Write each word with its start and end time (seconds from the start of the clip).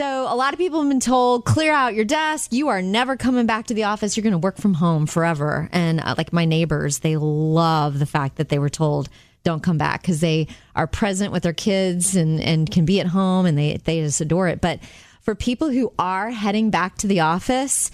so 0.00 0.26
a 0.26 0.34
lot 0.34 0.54
of 0.54 0.58
people 0.58 0.80
have 0.80 0.88
been 0.88 0.98
told 0.98 1.44
clear 1.44 1.74
out 1.74 1.94
your 1.94 2.06
desk. 2.06 2.54
You 2.54 2.68
are 2.68 2.80
never 2.80 3.18
coming 3.18 3.44
back 3.44 3.66
to 3.66 3.74
the 3.74 3.84
office. 3.84 4.16
You're 4.16 4.22
going 4.22 4.32
to 4.32 4.38
work 4.38 4.56
from 4.56 4.72
home 4.72 5.06
forever. 5.06 5.68
And 5.72 6.00
uh, 6.00 6.14
like 6.16 6.32
my 6.32 6.46
neighbors, 6.46 7.00
they 7.00 7.18
love 7.18 7.98
the 7.98 8.06
fact 8.06 8.36
that 8.36 8.48
they 8.48 8.58
were 8.58 8.70
told 8.70 9.10
don't 9.44 9.62
come 9.62 9.76
back 9.76 10.00
because 10.00 10.20
they 10.20 10.48
are 10.74 10.86
present 10.86 11.32
with 11.32 11.42
their 11.42 11.52
kids 11.52 12.16
and, 12.16 12.40
and 12.40 12.70
can 12.70 12.86
be 12.86 12.98
at 12.98 13.08
home 13.08 13.44
and 13.44 13.58
they, 13.58 13.76
they 13.84 14.00
just 14.00 14.22
adore 14.22 14.48
it. 14.48 14.62
But 14.62 14.80
for 15.20 15.34
people 15.34 15.68
who 15.68 15.92
are 15.98 16.30
heading 16.30 16.70
back 16.70 16.96
to 16.98 17.06
the 17.06 17.20
office, 17.20 17.90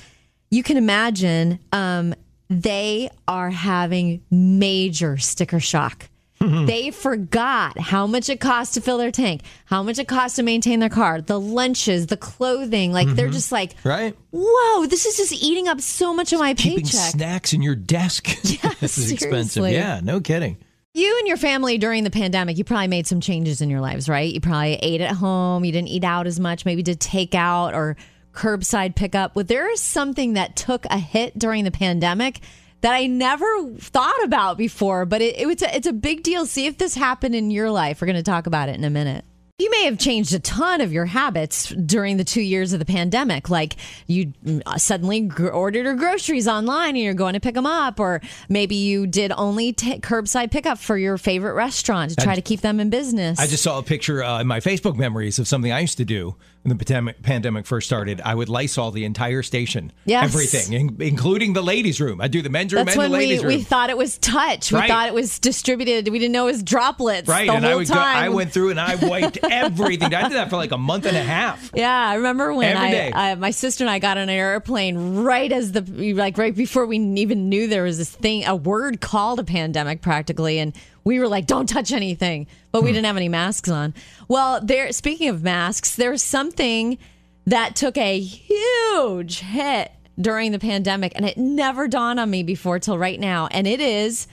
you 0.49 0.63
can 0.63 0.77
imagine 0.77 1.59
um, 1.73 2.15
they 2.49 3.11
are 3.27 3.51
having 3.51 4.23
major 4.31 5.17
sticker 5.17 5.59
shock. 5.59 6.09
they 6.67 6.91
forgot 6.91 7.79
how 7.79 8.07
much 8.07 8.29
it 8.29 8.41
costs 8.41 8.75
to 8.75 8.81
fill 8.81 8.99
their 8.99 9.11
tank, 9.11 9.43
how 9.65 9.83
much 9.83 9.99
it 9.99 10.07
costs 10.07 10.37
to 10.37 10.43
maintain 10.43 10.81
their 10.81 10.89
car, 10.89 11.21
the 11.21 11.41
lunches, 11.41 12.07
the 12.07 12.17
clothing. 12.17 12.93
Like 12.93 13.09
they're 13.09 13.27
mm-hmm. 13.27 13.33
just 13.33 13.53
like, 13.53 13.75
Right. 13.85 14.15
whoa, 14.33 14.87
this 14.87 15.07
is 15.07 15.17
just 15.17 15.33
eating 15.33 15.69
up 15.69 15.81
so 15.81 16.13
much 16.15 16.33
of 16.33 16.39
my 16.39 16.55
Keeping 16.55 16.85
paycheck. 16.85 17.13
snacks 17.13 17.53
in 17.53 17.63
your 17.63 17.75
desk. 17.75 18.29
Yeah, 18.45 18.73
this 18.81 18.99
is 18.99 19.11
expensive. 19.11 19.69
Yeah, 19.69 20.01
no 20.03 20.21
kidding. 20.21 20.59
You 20.95 21.19
and 21.19 21.29
your 21.29 21.37
family 21.37 21.79
during 21.79 22.05
the 22.05 22.11
pandemic, 22.11 22.57
you 22.57 22.65
probably 22.65 22.89
made 22.89 23.07
some 23.07 23.21
changes 23.21 23.61
in 23.61 23.69
your 23.69 23.81
lives, 23.81 24.09
right? 24.09 24.33
You 24.33 24.41
probably 24.41 24.77
ate 24.77 25.01
at 25.01 25.15
home, 25.15 25.65
you 25.65 25.73
didn't 25.73 25.89
eat 25.89 26.05
out 26.05 26.27
as 26.27 26.41
much, 26.41 26.65
maybe 26.65 26.83
did 26.83 27.01
takeout 27.01 27.75
or 27.75 27.97
curbside 28.33 28.95
pickup. 28.95 29.35
But 29.35 29.49
there 29.49 29.71
is 29.71 29.81
something 29.81 30.35
that 30.35 30.57
took 30.57 30.87
a 30.87 30.99
hit 30.99 31.39
during 31.39 31.65
the 31.65 31.71
pandemic 31.71 32.41
that 32.81 32.93
I 32.93 33.07
never 33.07 33.47
thought 33.79 34.23
about 34.25 34.59
before, 34.59 35.07
but 35.07 35.23
it, 35.23 35.37
it 35.39 35.47
was 35.47 35.63
a, 35.63 35.75
it's 35.75 35.87
a 35.87 35.93
big 35.93 36.23
deal. 36.23 36.47
See 36.47 36.67
if 36.67 36.79
this 36.79 36.95
happened 36.95 37.35
in 37.35 37.51
your 37.51 37.71
life. 37.71 38.01
We're 38.01 38.07
going 38.07 38.17
to 38.17 38.23
talk 38.23 38.47
about 38.47 38.69
it 38.69 38.77
in 38.77 38.85
a 38.85 38.91
minute. 38.91 39.25
You 39.59 39.71
may 39.71 39.85
have 39.85 39.99
changed 39.99 40.35
a 40.35 40.39
ton 40.39 40.83
of 40.83 40.93
your 40.93 41.07
habits 41.07 41.71
during 41.71 42.19
the 42.19 42.25
two 42.25 42.43
years 42.43 42.75
of 42.75 42.79
the 42.79 42.85
pandemic. 42.85 43.49
Like 43.49 43.77
you 44.07 44.35
mm, 44.45 44.79
suddenly 44.79 45.23
gr- 45.23 45.49
ordered 45.49 45.87
your 45.87 45.95
groceries 45.95 46.47
online 46.47 46.91
and 46.91 46.99
you're 46.99 47.15
going 47.15 47.33
to 47.33 47.41
pick 47.41 47.55
them 47.55 47.65
up, 47.65 47.99
or 47.99 48.21
maybe 48.51 48.75
you 48.75 49.07
did 49.07 49.33
only 49.33 49.73
t- 49.73 49.99
curbside 50.01 50.51
pickup 50.51 50.77
for 50.77 50.99
your 50.99 51.17
favorite 51.17 51.55
restaurant 51.55 52.11
to 52.11 52.17
try 52.17 52.35
to 52.35 52.43
keep 52.43 52.61
them 52.61 52.81
in 52.81 52.91
business. 52.91 53.39
I 53.39 53.47
just 53.47 53.63
saw 53.63 53.79
a 53.79 53.83
picture 53.83 54.23
uh, 54.23 54.43
in 54.43 54.47
my 54.47 54.61
Facebook 54.61 54.97
memories 54.97 55.39
of 55.39 55.49
something 55.49 55.73
I 55.73 55.81
used 55.81 55.97
to 55.97 56.05
do 56.05 56.37
when 56.67 56.77
the 56.77 56.85
pandemic, 56.85 57.23
pandemic 57.23 57.65
first 57.65 57.87
started. 57.87 58.21
I 58.25 58.35
would 58.35 58.49
Lysol 58.49 58.91
the 58.91 59.05
entire 59.05 59.45
station, 59.45 59.93
Yes. 60.05 60.25
everything, 60.25 60.73
in, 60.73 60.97
including 61.01 61.53
the 61.53 61.63
ladies' 61.63 62.01
room. 62.01 62.21
I'd 62.21 62.33
do 62.33 62.43
the 62.43 62.51
men's 62.51 62.73
room 62.75 62.87
That's 62.87 62.97
and 62.97 63.05
the 63.07 63.11
we, 63.11 63.25
ladies' 63.25 63.45
room. 63.45 63.55
we 63.55 63.63
thought 63.63 63.89
it 63.89 63.97
was 63.97 64.19
touch. 64.19 64.73
We 64.73 64.79
Right. 64.81 64.89
thought 64.89 65.07
it 65.07 65.15
was 65.15 65.39
distributed. 65.39 66.09
We 66.09 66.19
didn't 66.19 66.33
know 66.33 66.49
it 66.49 66.53
was 66.53 66.63
droplets 66.65 67.29
right, 67.29 67.47
the 67.47 67.53
and 67.55 67.65
whole 67.65 67.75
I 67.75 67.77
would 67.77 67.87
time. 67.87 67.97
go. 67.97 68.21
I 68.25 68.29
went 68.31 68.53
through 68.53 68.71
and 68.71 68.81
I 68.81 68.95
wiped 69.01 69.39
everything. 69.49 70.13
I 70.13 70.23
did 70.29 70.33
that 70.37 70.51
for 70.51 70.57
like 70.57 70.73
a 70.73 70.79
month 70.79 71.07
and 71.07 71.17
a 71.17 71.23
half. 71.23 71.71
Yeah, 71.73 71.89
I 71.97 72.15
remember 72.17 72.53
when 72.53 72.77
I. 72.77 73.13
I, 73.15 73.35
my 73.37 73.53
sister 73.53 73.85
and 73.85 73.91
I 73.91 74.01
got 74.01 74.17
on 74.19 74.25
an 74.25 74.31
airplane 74.31 75.19
right 75.19 75.53
as 75.53 75.71
the 75.71 75.83
like 76.15 76.37
right 76.37 76.55
before 76.55 76.85
we 76.87 76.99
even 76.99 77.49
knew 77.49 77.69
there 77.69 77.85
was 77.85 77.99
this 77.99 78.11
thing, 78.11 78.45
a 78.45 78.57
word 78.57 79.01
called 79.01 79.39
a 79.39 79.45
pandemic, 79.45 80.03
practically, 80.03 80.59
and 80.59 80.73
we 81.05 81.21
were 81.21 81.29
like, 81.29 81.47
"Don't 81.47 81.69
touch 81.69 81.93
anything," 81.93 82.49
but 82.77 82.81
Hmm. 82.81 82.85
we 82.87 82.93
didn't 82.93 83.07
have 83.07 83.17
any 83.17 83.29
masks 83.29 83.69
on. 83.69 83.95
Well, 84.29 84.61
there. 84.63 84.93
Speaking 84.93 85.29
of 85.29 85.43
masks, 85.43 85.95
there's 85.97 86.23
something 86.23 86.99
that 87.47 87.77
took 87.77 87.97
a 87.97 88.19
huge 88.19 89.41
hit 89.41 89.93
during 90.21 90.53
the 90.53 90.59
pandemic, 90.59 91.13
and 91.15 91.25
it 91.27 91.37
never 91.37 91.89
dawned 91.89 92.19
on 92.21 92.31
me 92.31 92.43
before 92.43 92.79
till 92.79 92.99
right 92.99 93.21
now, 93.21 93.49
and 93.51 93.67
it 93.67 93.81
is 93.81 94.27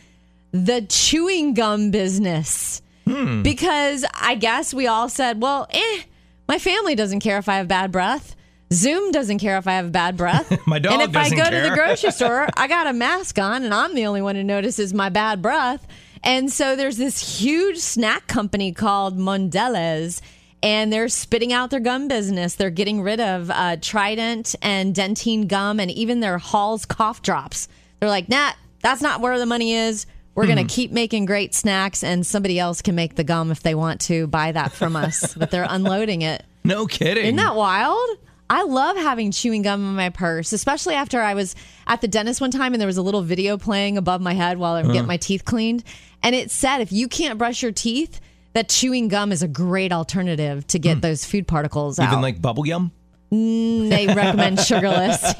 the 0.52 0.82
chewing 0.90 1.54
gum 1.54 1.92
business. 1.92 2.82
Because 3.06 4.06
I 4.20 4.36
guess 4.36 4.74
we 4.74 4.88
all 4.88 5.10
said, 5.10 5.42
well, 5.42 5.68
eh, 5.72 6.02
my 6.48 6.58
family 6.58 6.96
doesn't 6.96 7.20
care 7.20 7.38
if 7.38 7.50
I 7.50 7.56
have 7.58 7.68
bad 7.68 7.92
breath. 7.92 8.36
Zoom 8.72 9.12
doesn't 9.12 9.40
care 9.40 9.58
if 9.58 9.68
I 9.68 9.74
have 9.74 9.92
bad 9.92 10.16
breath. 10.18 10.58
My 10.68 10.80
dog 10.80 10.94
And 10.94 11.02
if 11.04 11.16
I 11.16 11.30
go 11.30 11.44
to 11.44 11.70
the 11.70 11.76
grocery 11.76 12.12
store, 12.12 12.48
I 12.58 12.68
got 12.68 12.88
a 12.88 12.94
mask 12.94 13.38
on 13.38 13.64
and 13.66 13.74
I'm 13.74 13.94
the 13.94 14.06
only 14.08 14.22
one 14.22 14.36
who 14.36 14.44
notices 14.44 14.94
my 14.96 15.10
bad 15.10 15.42
breath. 15.44 15.86
And 16.24 16.52
so 16.52 16.76
there's 16.76 16.98
this 16.98 17.40
huge 17.40 17.78
snack 17.80 18.28
company 18.28 18.72
called 18.72 19.18
Mondelez 19.18 20.22
and 20.62 20.94
they're 20.94 21.10
spitting 21.10 21.52
out 21.52 21.70
their 21.70 21.82
gum 21.82 22.08
business. 22.08 22.56
They're 22.56 22.70
getting 22.70 23.02
rid 23.02 23.20
of 23.20 23.50
uh, 23.50 23.76
Trident 23.82 24.56
and 24.62 24.96
Dentyne 24.96 25.48
gum 25.48 25.80
and 25.80 25.92
even 25.92 26.22
their 26.22 26.38
Halls 26.38 26.86
cough 26.86 27.22
drops. 27.22 27.68
They're 28.00 28.08
like, 28.10 28.30
nah, 28.30 28.54
that's 28.82 29.02
not 29.02 29.20
where 29.20 29.38
the 29.38 29.46
money 29.46 29.74
is. 29.74 30.06
We're 30.36 30.46
Hmm. 30.46 30.54
going 30.56 30.68
to 30.68 30.74
keep 30.74 30.92
making 30.92 31.26
great 31.26 31.54
snacks, 31.54 32.04
and 32.04 32.26
somebody 32.26 32.58
else 32.58 32.82
can 32.82 32.96
make 32.96 33.16
the 33.16 33.24
gum 33.24 33.52
if 33.52 33.62
they 33.62 33.76
want 33.76 34.02
to 34.02 34.26
buy 34.28 34.52
that 34.54 34.72
from 34.72 34.96
us. 34.96 35.34
but 35.38 35.52
they're 35.52 35.68
unloading 35.70 36.24
it. 36.24 36.44
No 36.64 36.88
kidding. 36.88 37.24
Isn't 37.26 37.36
that 37.36 37.56
wild? 37.56 38.10
I 38.50 38.64
love 38.64 38.98
having 38.98 39.32
chewing 39.32 39.62
gum 39.62 39.82
in 39.88 39.96
my 39.96 40.10
purse, 40.10 40.54
especially 40.54 40.96
after 40.96 41.22
I 41.22 41.34
was 41.34 41.56
at 41.88 42.02
the 42.02 42.08
dentist 42.08 42.42
one 42.42 42.52
time 42.52 42.74
and 42.74 42.82
there 42.82 42.88
was 42.88 42.98
a 42.98 43.02
little 43.02 43.22
video 43.22 43.58
playing 43.58 43.98
above 43.98 44.22
my 44.22 44.34
head 44.34 44.58
while 44.58 44.74
I'm 44.76 44.88
getting 44.88 45.08
my 45.08 45.18
teeth 45.18 45.44
cleaned. 45.46 45.84
And 46.24 46.34
it 46.34 46.50
said 46.50 46.80
if 46.80 46.92
you 46.92 47.08
can't 47.08 47.38
brush 47.38 47.62
your 47.62 47.72
teeth, 47.72 48.20
that 48.54 48.70
chewing 48.70 49.10
gum 49.10 49.32
is 49.32 49.44
a 49.44 49.48
great 49.48 49.92
alternative 49.92 50.66
to 50.68 50.80
get 50.80 50.96
hmm. 50.96 51.02
those 51.02 51.26
food 51.26 51.48
particles 51.48 52.00
out. 52.00 52.08
Even 52.08 52.22
like 52.22 52.42
bubble 52.42 52.66
yum? 52.66 52.92
Mm, 53.32 53.90
they 53.90 54.06
recommend 54.08 54.60
sugarless. 54.60 55.34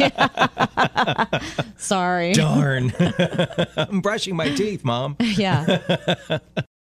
Sorry. 1.78 2.34
Darn. 2.34 2.92
I'm 3.78 4.02
brushing 4.02 4.36
my 4.36 4.50
teeth, 4.50 4.84
Mom. 4.84 5.16
Yeah. 5.24 5.80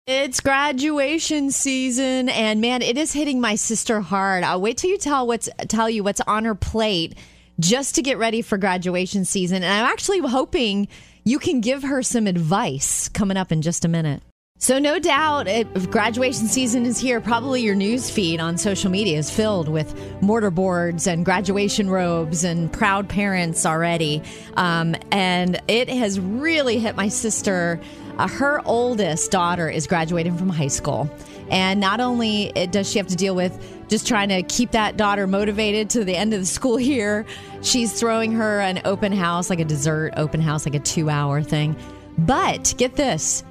It's 0.08 0.40
graduation 0.40 1.50
season, 1.50 2.28
and 2.28 2.60
man, 2.60 2.80
it 2.80 2.96
is 2.96 3.12
hitting 3.12 3.40
my 3.40 3.56
sister 3.56 4.00
hard. 4.00 4.44
I'll 4.44 4.60
wait 4.60 4.76
till 4.78 4.90
you 4.90 4.98
tell 4.98 5.26
what's 5.26 5.48
tell 5.66 5.90
you 5.90 6.04
what's 6.04 6.20
on 6.20 6.44
her 6.44 6.54
plate 6.54 7.16
just 7.58 7.96
to 7.96 8.02
get 8.02 8.16
ready 8.16 8.40
for 8.40 8.56
graduation 8.56 9.24
season. 9.24 9.64
And 9.64 9.72
I'm 9.72 9.92
actually 9.92 10.20
hoping 10.20 10.86
you 11.26 11.40
can 11.40 11.60
give 11.60 11.82
her 11.82 12.02
some 12.04 12.28
advice 12.28 13.08
coming 13.08 13.36
up 13.36 13.50
in 13.50 13.60
just 13.60 13.84
a 13.84 13.88
minute. 13.88 14.22
So, 14.58 14.78
no 14.78 14.98
doubt, 14.98 15.48
if 15.48 15.90
graduation 15.90 16.46
season 16.46 16.86
is 16.86 16.98
here, 16.98 17.20
probably 17.20 17.60
your 17.62 17.74
news 17.74 18.08
feed 18.08 18.40
on 18.40 18.56
social 18.56 18.90
media 18.90 19.18
is 19.18 19.28
filled 19.28 19.68
with 19.68 19.94
mortar 20.22 20.50
boards 20.50 21.06
and 21.06 21.26
graduation 21.26 21.90
robes 21.90 22.42
and 22.42 22.72
proud 22.72 23.08
parents 23.08 23.66
already. 23.66 24.22
Um, 24.56 24.94
and 25.10 25.60
it 25.68 25.88
has 25.88 26.18
really 26.18 26.78
hit 26.78 26.96
my 26.96 27.08
sister. 27.08 27.80
Uh, 28.18 28.28
her 28.28 28.62
oldest 28.64 29.30
daughter 29.30 29.68
is 29.68 29.86
graduating 29.86 30.38
from 30.38 30.48
high 30.48 30.68
school. 30.68 31.10
And 31.50 31.80
not 31.80 32.00
only 32.00 32.54
eh, 32.56 32.66
does 32.66 32.90
she 32.90 32.98
have 32.98 33.06
to 33.08 33.16
deal 33.16 33.34
with 33.34 33.88
just 33.88 34.06
trying 34.06 34.28
to 34.30 34.42
keep 34.42 34.72
that 34.72 34.96
daughter 34.96 35.26
motivated 35.26 35.90
to 35.90 36.04
the 36.04 36.16
end 36.16 36.34
of 36.34 36.40
the 36.40 36.46
school 36.58 36.80
year, 36.80 37.24
she's 37.62 37.98
throwing 37.98 38.32
her 38.32 38.60
an 38.60 38.80
open 38.84 39.12
house, 39.12 39.50
like 39.50 39.60
a 39.60 39.64
dessert 39.64 40.14
open 40.16 40.40
house, 40.40 40.66
like 40.66 40.74
a 40.74 40.80
two 40.80 41.10
hour 41.10 41.42
thing. 41.42 41.76
But 42.18 42.74
get 42.78 42.96
this 42.96 43.44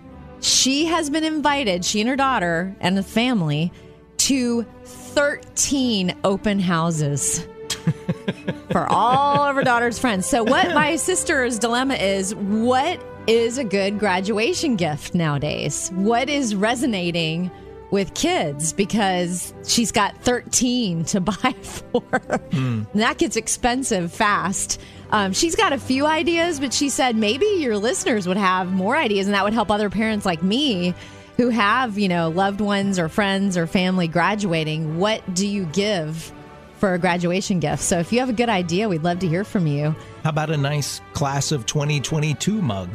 she 0.45 0.85
has 0.85 1.09
been 1.09 1.23
invited, 1.23 1.84
she 1.84 2.01
and 2.01 2.09
her 2.09 2.16
daughter 2.16 2.75
and 2.79 2.95
the 2.95 3.03
family, 3.03 3.72
to 4.17 4.63
13 4.84 6.16
open 6.23 6.59
houses 6.59 7.47
for 8.72 8.85
all 8.88 9.41
of 9.41 9.55
her 9.55 9.63
daughter's 9.63 9.97
friends. 9.97 10.25
So, 10.28 10.44
what 10.44 10.73
my 10.73 10.95
sister's 10.97 11.57
dilemma 11.57 11.95
is 11.95 12.35
what 12.35 13.03
is 13.28 13.57
a 13.57 13.63
good 13.63 13.97
graduation 13.97 14.75
gift 14.75 15.16
nowadays? 15.16 15.89
What 15.95 16.29
is 16.29 16.53
resonating 16.53 17.50
with 17.95 18.13
kids? 18.13 18.73
Because 18.73 19.53
she's 19.66 19.91
got 19.91 20.16
13 20.22 21.06
to 21.06 21.22
buy 21.22 21.56
for. 21.63 22.03
And 22.51 22.85
that 22.94 23.17
gets 23.17 23.38
expensive 23.38 24.11
fast. 24.11 24.79
Um, 25.11 25.31
she's 25.33 25.56
got 25.56 25.72
a 25.72 25.79
few 25.79 26.05
ideas, 26.05 26.59
but 26.59 26.73
she 26.73 26.89
said 26.89 27.16
maybe 27.16 27.45
your 27.57 27.78
listeners 27.78 28.28
would 28.28 28.38
have 28.38 28.72
more 28.72 28.97
ideas, 28.97 29.28
and 29.28 29.34
that 29.34 29.45
would 29.45 29.53
help 29.53 29.72
other 29.72 29.89
parents 29.89 30.25
like 30.25 30.44
me 30.44 30.94
who 31.38 31.50
have, 31.50 31.97
you 31.97 32.09
know, 32.09 32.29
loved 32.29 32.59
ones 32.59 33.00
or 33.00 33.07
friends 33.07 33.57
or 33.57 33.66
family 33.66 34.07
graduating. 34.07 34.97
What 35.00 35.22
do 35.34 35.47
you 35.47 35.66
give 35.66 36.34
for 36.78 36.94
a 36.94 37.00
graduation 37.00 37.61
gift? 37.61 37.81
So 37.81 37.99
if 37.99 38.11
you 38.11 38.19
have 38.19 38.29
a 38.29 38.34
good 38.34 38.49
idea, 38.49 38.90
we'd 38.90 39.03
love 39.03 39.19
to 39.19 39.28
hear 39.28 39.43
from 39.46 39.67
you. 39.67 39.96
How 40.23 40.31
about 40.31 40.49
a 40.49 40.58
nice 40.58 40.99
class 41.14 41.52
of 41.53 41.66
2022 41.66 42.61
mug? 42.61 42.90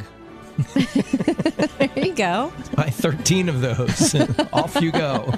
There 1.67 1.89
you 1.95 2.13
go. 2.13 2.51
Buy 2.75 2.89
13 2.89 3.49
of 3.49 3.61
those. 3.61 4.15
Off 4.53 4.81
you 4.81 4.91
go. 4.91 5.33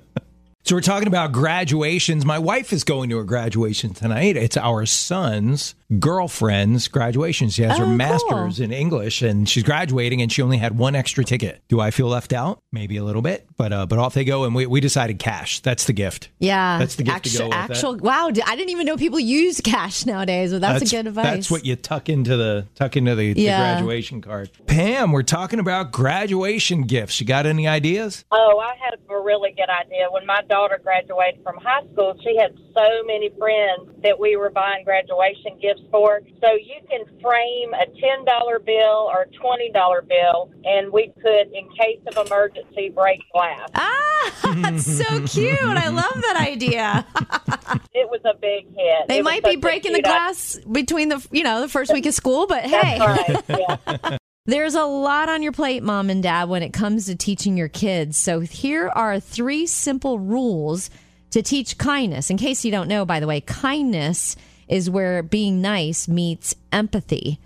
so, 0.64 0.74
we're 0.74 0.80
talking 0.80 1.08
about 1.08 1.32
graduations. 1.32 2.24
My 2.24 2.38
wife 2.38 2.72
is 2.72 2.84
going 2.84 3.10
to 3.10 3.18
a 3.18 3.24
graduation 3.24 3.92
tonight. 3.94 4.36
It's 4.36 4.56
our 4.56 4.86
son's. 4.86 5.74
Girlfriend's 5.98 6.88
graduation. 6.88 7.48
She 7.48 7.62
has 7.62 7.72
Oh, 7.76 7.80
her 7.80 7.84
cool. 7.84 7.94
master's 7.94 8.60
in 8.60 8.72
English, 8.72 9.22
and 9.22 9.48
she's 9.48 9.62
graduating, 9.62 10.20
and 10.22 10.30
she 10.30 10.42
only 10.42 10.58
had 10.58 10.76
one 10.78 10.94
extra 10.94 11.24
ticket. 11.24 11.62
Do 11.68 11.80
I 11.80 11.90
feel 11.90 12.08
left 12.08 12.32
out? 12.32 12.60
Maybe 12.72 12.96
a 12.96 13.04
little 13.04 13.22
bit, 13.22 13.46
but 13.56 13.72
uh, 13.72 13.86
but 13.86 13.98
off 13.98 14.14
they 14.14 14.24
go, 14.24 14.44
and 14.44 14.54
we, 14.54 14.66
we 14.66 14.80
decided 14.80 15.18
cash. 15.18 15.60
That's 15.60 15.84
the 15.84 15.92
gift. 15.92 16.28
Yeah, 16.38 16.78
That's 16.78 16.96
the 16.96 17.02
gift 17.02 17.24
to 17.24 17.30
actual, 17.30 17.38
go 17.38 17.46
with 17.46 17.70
actual. 17.70 17.96
Wow, 17.96 18.28
I 18.46 18.56
didn't 18.56 18.70
even 18.70 18.86
know 18.86 18.96
people 18.96 19.20
use 19.20 19.60
cash 19.60 20.06
nowadays. 20.06 20.52
But 20.52 20.60
that's, 20.60 20.82
a 20.82 20.96
good 20.96 21.06
advice. 21.06 21.24
That's 21.24 21.50
what 21.50 21.64
you 21.64 21.76
tuck 21.76 22.08
into 22.08 22.36
the 22.36 22.66
tuck 22.74 22.96
into 22.96 23.14
the, 23.14 23.32
the 23.32 23.46
graduation 23.46 24.20
card. 24.20 24.50
Pam, 24.66 25.12
we're 25.12 25.22
talking 25.22 25.58
about 25.58 25.92
graduation 25.92 26.82
gifts. 26.82 27.20
You 27.20 27.26
got 27.26 27.46
any 27.46 27.66
ideas? 27.66 28.24
Oh, 28.30 28.58
I 28.58 28.74
had 28.82 28.94
a 28.94 29.20
really 29.22 29.52
good 29.52 29.68
idea. 29.70 30.08
When 30.10 30.26
my 30.26 30.42
daughter 30.48 30.80
graduated 30.82 31.42
from 31.42 31.56
high 31.56 31.82
school, 31.92 32.14
she 32.22 32.36
had 32.36 32.54
so 32.78 33.02
many 33.04 33.30
friends 33.38 33.90
that 34.02 34.18
we 34.18 34.36
were 34.36 34.50
buying 34.50 34.84
graduation 34.84 35.58
gifts 35.60 35.82
for. 35.90 36.20
So 36.40 36.52
you 36.52 36.80
can 36.88 37.04
frame 37.20 37.74
a 37.74 37.86
$10 37.86 38.64
bill 38.64 39.10
or 39.10 39.26
$20 39.42 40.08
bill, 40.08 40.50
and 40.64 40.92
we 40.92 41.12
could, 41.20 41.52
in 41.52 41.68
case 41.70 42.00
of 42.06 42.26
emergency, 42.26 42.90
break 42.90 43.20
glass. 43.32 43.68
Ah, 43.74 44.54
that's 44.62 44.86
so 44.86 45.26
cute. 45.26 45.58
I 45.60 45.88
love 45.88 46.14
that 46.14 46.46
idea. 46.48 47.06
It 47.92 48.08
was 48.08 48.20
a 48.24 48.34
big 48.34 48.64
hit. 48.76 49.08
They 49.08 49.18
It 49.18 49.24
might 49.24 49.42
be 49.42 49.56
breaking 49.56 49.92
the 49.92 49.98
cute 49.98 50.06
idea. 50.06 50.18
glass 50.20 50.58
between 50.70 51.08
the 51.08 51.26
you 51.32 51.42
know 51.42 51.60
the 51.60 51.68
first 51.68 51.92
week 51.92 52.06
of 52.06 52.14
school, 52.14 52.46
but 52.46 52.64
hey, 52.64 52.98
right. 52.98 53.42
Yeah. 53.48 54.18
There's 54.46 54.74
a 54.74 54.84
lot 54.84 55.28
on 55.28 55.42
your 55.42 55.52
plate, 55.52 55.82
mom 55.82 56.08
and 56.08 56.22
dad, 56.22 56.48
when 56.48 56.62
it 56.62 56.72
comes 56.72 57.06
to 57.06 57.16
teaching 57.16 57.56
your 57.56 57.68
kids. 57.68 58.16
So 58.16 58.40
here 58.40 58.88
are 58.88 59.18
three 59.20 59.66
simple 59.66 60.18
rules 60.18 60.90
to 61.30 61.42
teach 61.42 61.78
kindness. 61.78 62.30
In 62.30 62.36
case 62.36 62.64
you 62.64 62.70
don't 62.70 62.88
know, 62.88 63.04
by 63.04 63.20
the 63.20 63.26
way, 63.26 63.40
kindness 63.40 64.36
is 64.68 64.90
where 64.90 65.22
being 65.22 65.60
nice 65.60 66.08
meets 66.08 66.54
empathy. 66.72 67.40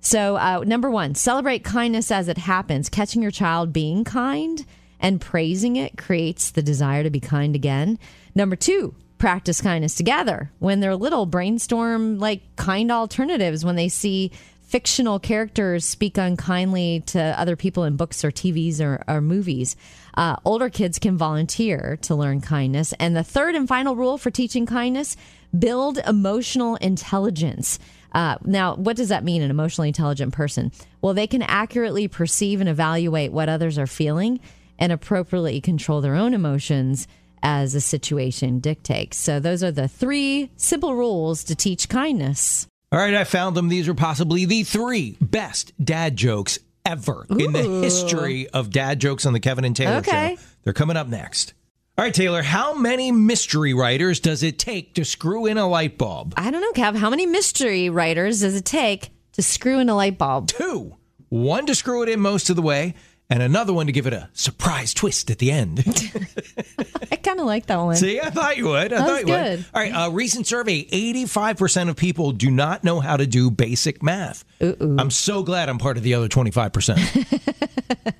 So, 0.00 0.36
uh, 0.36 0.64
number 0.66 0.90
one, 0.90 1.14
celebrate 1.14 1.64
kindness 1.64 2.10
as 2.10 2.28
it 2.28 2.38
happens. 2.38 2.88
Catching 2.88 3.22
your 3.22 3.30
child 3.30 3.72
being 3.72 4.04
kind 4.04 4.64
and 5.00 5.20
praising 5.20 5.76
it 5.76 5.96
creates 5.96 6.50
the 6.50 6.62
desire 6.62 7.02
to 7.02 7.10
be 7.10 7.20
kind 7.20 7.54
again. 7.54 7.98
Number 8.34 8.56
two, 8.56 8.94
practice 9.18 9.60
kindness 9.62 9.94
together. 9.94 10.50
When 10.58 10.80
they're 10.80 10.96
little, 10.96 11.24
brainstorm 11.24 12.18
like 12.18 12.42
kind 12.56 12.92
alternatives 12.92 13.64
when 13.64 13.76
they 13.76 13.88
see 13.88 14.30
fictional 14.74 15.20
characters 15.20 15.84
speak 15.84 16.18
unkindly 16.18 17.00
to 17.06 17.20
other 17.38 17.54
people 17.54 17.84
in 17.84 17.94
books 17.94 18.24
or 18.24 18.32
TVs 18.32 18.80
or, 18.80 19.04
or 19.06 19.20
movies. 19.20 19.76
Uh, 20.14 20.34
older 20.44 20.68
kids 20.68 20.98
can 20.98 21.16
volunteer 21.16 21.96
to 22.02 22.12
learn 22.12 22.40
kindness. 22.40 22.92
And 22.98 23.14
the 23.14 23.22
third 23.22 23.54
and 23.54 23.68
final 23.68 23.94
rule 23.94 24.18
for 24.18 24.32
teaching 24.32 24.66
kindness 24.66 25.16
build 25.56 25.98
emotional 25.98 26.74
intelligence. 26.74 27.78
Uh, 28.10 28.36
now, 28.44 28.74
what 28.74 28.96
does 28.96 29.10
that 29.10 29.22
mean, 29.22 29.42
an 29.42 29.50
emotionally 29.52 29.90
intelligent 29.90 30.32
person? 30.32 30.72
Well, 31.00 31.14
they 31.14 31.28
can 31.28 31.42
accurately 31.42 32.08
perceive 32.08 32.58
and 32.58 32.68
evaluate 32.68 33.30
what 33.30 33.48
others 33.48 33.78
are 33.78 33.86
feeling 33.86 34.40
and 34.76 34.90
appropriately 34.90 35.60
control 35.60 36.00
their 36.00 36.16
own 36.16 36.34
emotions 36.34 37.06
as 37.44 37.74
the 37.74 37.80
situation 37.80 38.58
dictates. 38.58 39.18
So, 39.18 39.38
those 39.38 39.62
are 39.62 39.70
the 39.70 39.86
three 39.86 40.50
simple 40.56 40.96
rules 40.96 41.44
to 41.44 41.54
teach 41.54 41.88
kindness. 41.88 42.66
All 42.94 43.00
right, 43.00 43.12
I 43.14 43.24
found 43.24 43.56
them. 43.56 43.66
These 43.66 43.88
are 43.88 43.94
possibly 43.94 44.44
the 44.44 44.62
three 44.62 45.16
best 45.20 45.72
dad 45.84 46.14
jokes 46.14 46.60
ever 46.86 47.26
in 47.28 47.52
the 47.52 47.80
history 47.82 48.46
of 48.50 48.70
dad 48.70 49.00
jokes 49.00 49.26
on 49.26 49.32
the 49.32 49.40
Kevin 49.40 49.64
and 49.64 49.74
Taylor 49.74 49.96
Okay. 49.96 50.36
show. 50.38 50.42
They're 50.62 50.72
coming 50.72 50.96
up 50.96 51.08
next. 51.08 51.54
All 51.98 52.04
right, 52.04 52.14
Taylor, 52.14 52.42
how 52.42 52.72
many 52.72 53.10
mystery 53.10 53.74
writers 53.74 54.20
does 54.20 54.44
it 54.44 54.60
take 54.60 54.94
to 54.94 55.04
screw 55.04 55.44
in 55.46 55.58
a 55.58 55.66
light 55.66 55.98
bulb? 55.98 56.34
I 56.36 56.52
don't 56.52 56.60
know, 56.60 56.70
Kev, 56.70 56.94
how 56.94 57.10
many 57.10 57.26
mystery 57.26 57.90
writers 57.90 58.42
does 58.42 58.54
it 58.54 58.64
take 58.64 59.10
to 59.32 59.42
screw 59.42 59.80
in 59.80 59.88
a 59.88 59.96
light 59.96 60.16
bulb? 60.16 60.46
Two. 60.46 60.94
One 61.30 61.66
to 61.66 61.74
screw 61.74 62.04
it 62.04 62.08
in 62.08 62.20
most 62.20 62.48
of 62.48 62.54
the 62.54 62.62
way, 62.62 62.94
and 63.30 63.42
another 63.42 63.72
one 63.72 63.86
to 63.86 63.92
give 63.92 64.06
it 64.06 64.12
a 64.12 64.28
surprise 64.32 64.92
twist 64.94 65.30
at 65.30 65.38
the 65.38 65.50
end. 65.50 65.80
I 67.10 67.16
kind 67.16 67.40
of 67.40 67.46
like 67.46 67.66
that 67.66 67.76
one. 67.78 67.96
See, 67.96 68.20
I 68.20 68.30
thought 68.30 68.56
you 68.56 68.66
would. 68.68 68.92
I 68.92 68.98
That 68.98 69.06
thought 69.08 69.20
you 69.20 69.26
good. 69.26 69.58
would. 69.60 69.66
All 69.74 69.80
right, 69.82 69.92
a 69.94 70.10
recent 70.10 70.46
survey 70.46 70.84
85% 70.84 71.88
of 71.88 71.96
people 71.96 72.32
do 72.32 72.50
not 72.50 72.84
know 72.84 73.00
how 73.00 73.16
to 73.16 73.26
do 73.26 73.50
basic 73.50 74.02
math. 74.02 74.44
I'm 74.60 75.10
so 75.10 75.42
glad 75.42 75.68
I'm 75.68 75.78
part 75.78 75.96
of 75.96 76.02
the 76.02 76.14
other 76.14 76.28
25%. 76.28 78.14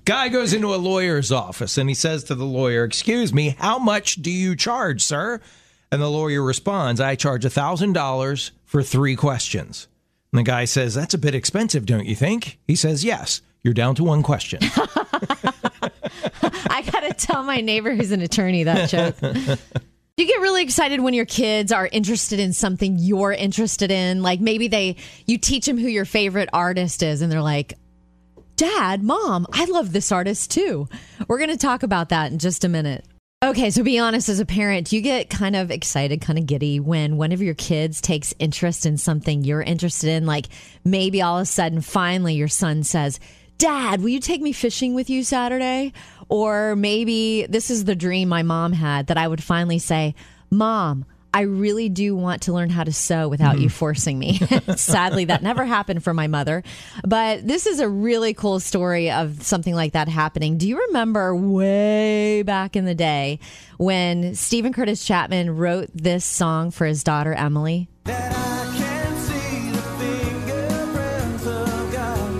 Guy 0.04 0.28
goes 0.28 0.52
into 0.52 0.74
a 0.74 0.76
lawyer's 0.76 1.32
office 1.32 1.78
and 1.78 1.88
he 1.88 1.94
says 1.94 2.24
to 2.24 2.34
the 2.34 2.44
lawyer, 2.44 2.84
Excuse 2.84 3.32
me, 3.32 3.50
how 3.58 3.78
much 3.78 4.16
do 4.16 4.30
you 4.30 4.54
charge, 4.56 5.02
sir? 5.02 5.40
And 5.90 6.00
the 6.02 6.10
lawyer 6.10 6.42
responds, 6.42 7.00
I 7.00 7.14
charge 7.16 7.44
$1,000 7.44 8.50
for 8.64 8.82
three 8.82 9.14
questions. 9.16 9.88
And 10.32 10.38
the 10.38 10.42
guy 10.44 10.64
says, 10.64 10.94
That's 10.94 11.14
a 11.14 11.18
bit 11.18 11.34
expensive, 11.34 11.86
don't 11.86 12.06
you 12.06 12.14
think? 12.16 12.58
He 12.66 12.74
says, 12.74 13.04
Yes. 13.04 13.42
You're 13.62 13.74
down 13.74 13.94
to 13.96 14.04
one 14.04 14.22
question. 14.22 14.60
I 16.42 16.82
gotta 16.90 17.14
tell 17.14 17.42
my 17.42 17.60
neighbor 17.60 17.94
who's 17.94 18.10
an 18.10 18.20
attorney 18.20 18.64
that 18.64 18.88
joke. 18.88 19.58
You 20.18 20.26
get 20.26 20.40
really 20.40 20.62
excited 20.62 21.00
when 21.00 21.14
your 21.14 21.24
kids 21.24 21.72
are 21.72 21.86
interested 21.86 22.38
in 22.38 22.52
something 22.52 22.96
you're 22.98 23.32
interested 23.32 23.90
in. 23.90 24.22
Like 24.22 24.40
maybe 24.40 24.68
they, 24.68 24.96
you 25.26 25.38
teach 25.38 25.64
them 25.64 25.78
who 25.78 25.88
your 25.88 26.04
favorite 26.04 26.50
artist 26.52 27.02
is, 27.02 27.22
and 27.22 27.32
they're 27.32 27.40
like, 27.40 27.74
Dad, 28.56 29.02
Mom, 29.02 29.46
I 29.52 29.64
love 29.64 29.92
this 29.92 30.12
artist 30.12 30.50
too. 30.50 30.86
We're 31.28 31.38
going 31.38 31.50
to 31.50 31.56
talk 31.56 31.82
about 31.82 32.10
that 32.10 32.30
in 32.30 32.38
just 32.38 32.62
a 32.62 32.68
minute. 32.68 33.06
Okay, 33.42 33.70
so 33.70 33.82
be 33.82 33.98
honest 33.98 34.28
as 34.28 34.38
a 34.38 34.46
parent, 34.46 34.92
you 34.92 35.00
get 35.00 35.28
kind 35.28 35.56
of 35.56 35.72
excited, 35.72 36.20
kind 36.20 36.38
of 36.38 36.46
giddy 36.46 36.78
when 36.78 37.16
one 37.16 37.32
of 37.32 37.42
your 37.42 37.54
kids 37.54 38.00
takes 38.00 38.32
interest 38.38 38.86
in 38.86 38.98
something 38.98 39.42
you're 39.42 39.62
interested 39.62 40.10
in. 40.10 40.26
Like 40.26 40.46
maybe 40.84 41.22
all 41.22 41.38
of 41.38 41.42
a 41.42 41.46
sudden, 41.46 41.80
finally, 41.80 42.34
your 42.34 42.46
son 42.46 42.84
says, 42.84 43.18
Dad, 43.58 44.00
will 44.00 44.08
you 44.08 44.20
take 44.20 44.40
me 44.40 44.52
fishing 44.52 44.94
with 44.94 45.08
you 45.08 45.22
Saturday? 45.24 45.92
Or 46.28 46.74
maybe 46.76 47.46
this 47.46 47.70
is 47.70 47.84
the 47.84 47.94
dream 47.94 48.28
my 48.28 48.42
mom 48.42 48.72
had 48.72 49.08
that 49.08 49.18
I 49.18 49.28
would 49.28 49.42
finally 49.42 49.78
say, 49.78 50.14
Mom, 50.50 51.04
I 51.34 51.42
really 51.42 51.88
do 51.88 52.14
want 52.14 52.42
to 52.42 52.52
learn 52.52 52.68
how 52.68 52.84
to 52.84 52.92
sew 52.92 53.28
without 53.28 53.58
you 53.58 53.68
mm-hmm. 53.68 53.74
forcing 53.76 54.18
me. 54.18 54.38
Sadly, 54.76 55.26
that 55.26 55.42
never 55.42 55.64
happened 55.64 56.04
for 56.04 56.12
my 56.12 56.26
mother. 56.26 56.62
But 57.06 57.46
this 57.46 57.66
is 57.66 57.80
a 57.80 57.88
really 57.88 58.34
cool 58.34 58.60
story 58.60 59.10
of 59.10 59.42
something 59.42 59.74
like 59.74 59.92
that 59.92 60.08
happening. 60.08 60.58
Do 60.58 60.68
you 60.68 60.78
remember 60.88 61.34
way 61.34 62.42
back 62.42 62.76
in 62.76 62.84
the 62.84 62.94
day 62.94 63.38
when 63.78 64.34
Steven 64.34 64.72
Curtis 64.72 65.04
Chapman 65.04 65.56
wrote 65.56 65.88
this 65.94 66.24
song 66.24 66.70
for 66.70 66.86
his 66.86 67.02
daughter 67.02 67.32
Emily? 67.32 67.88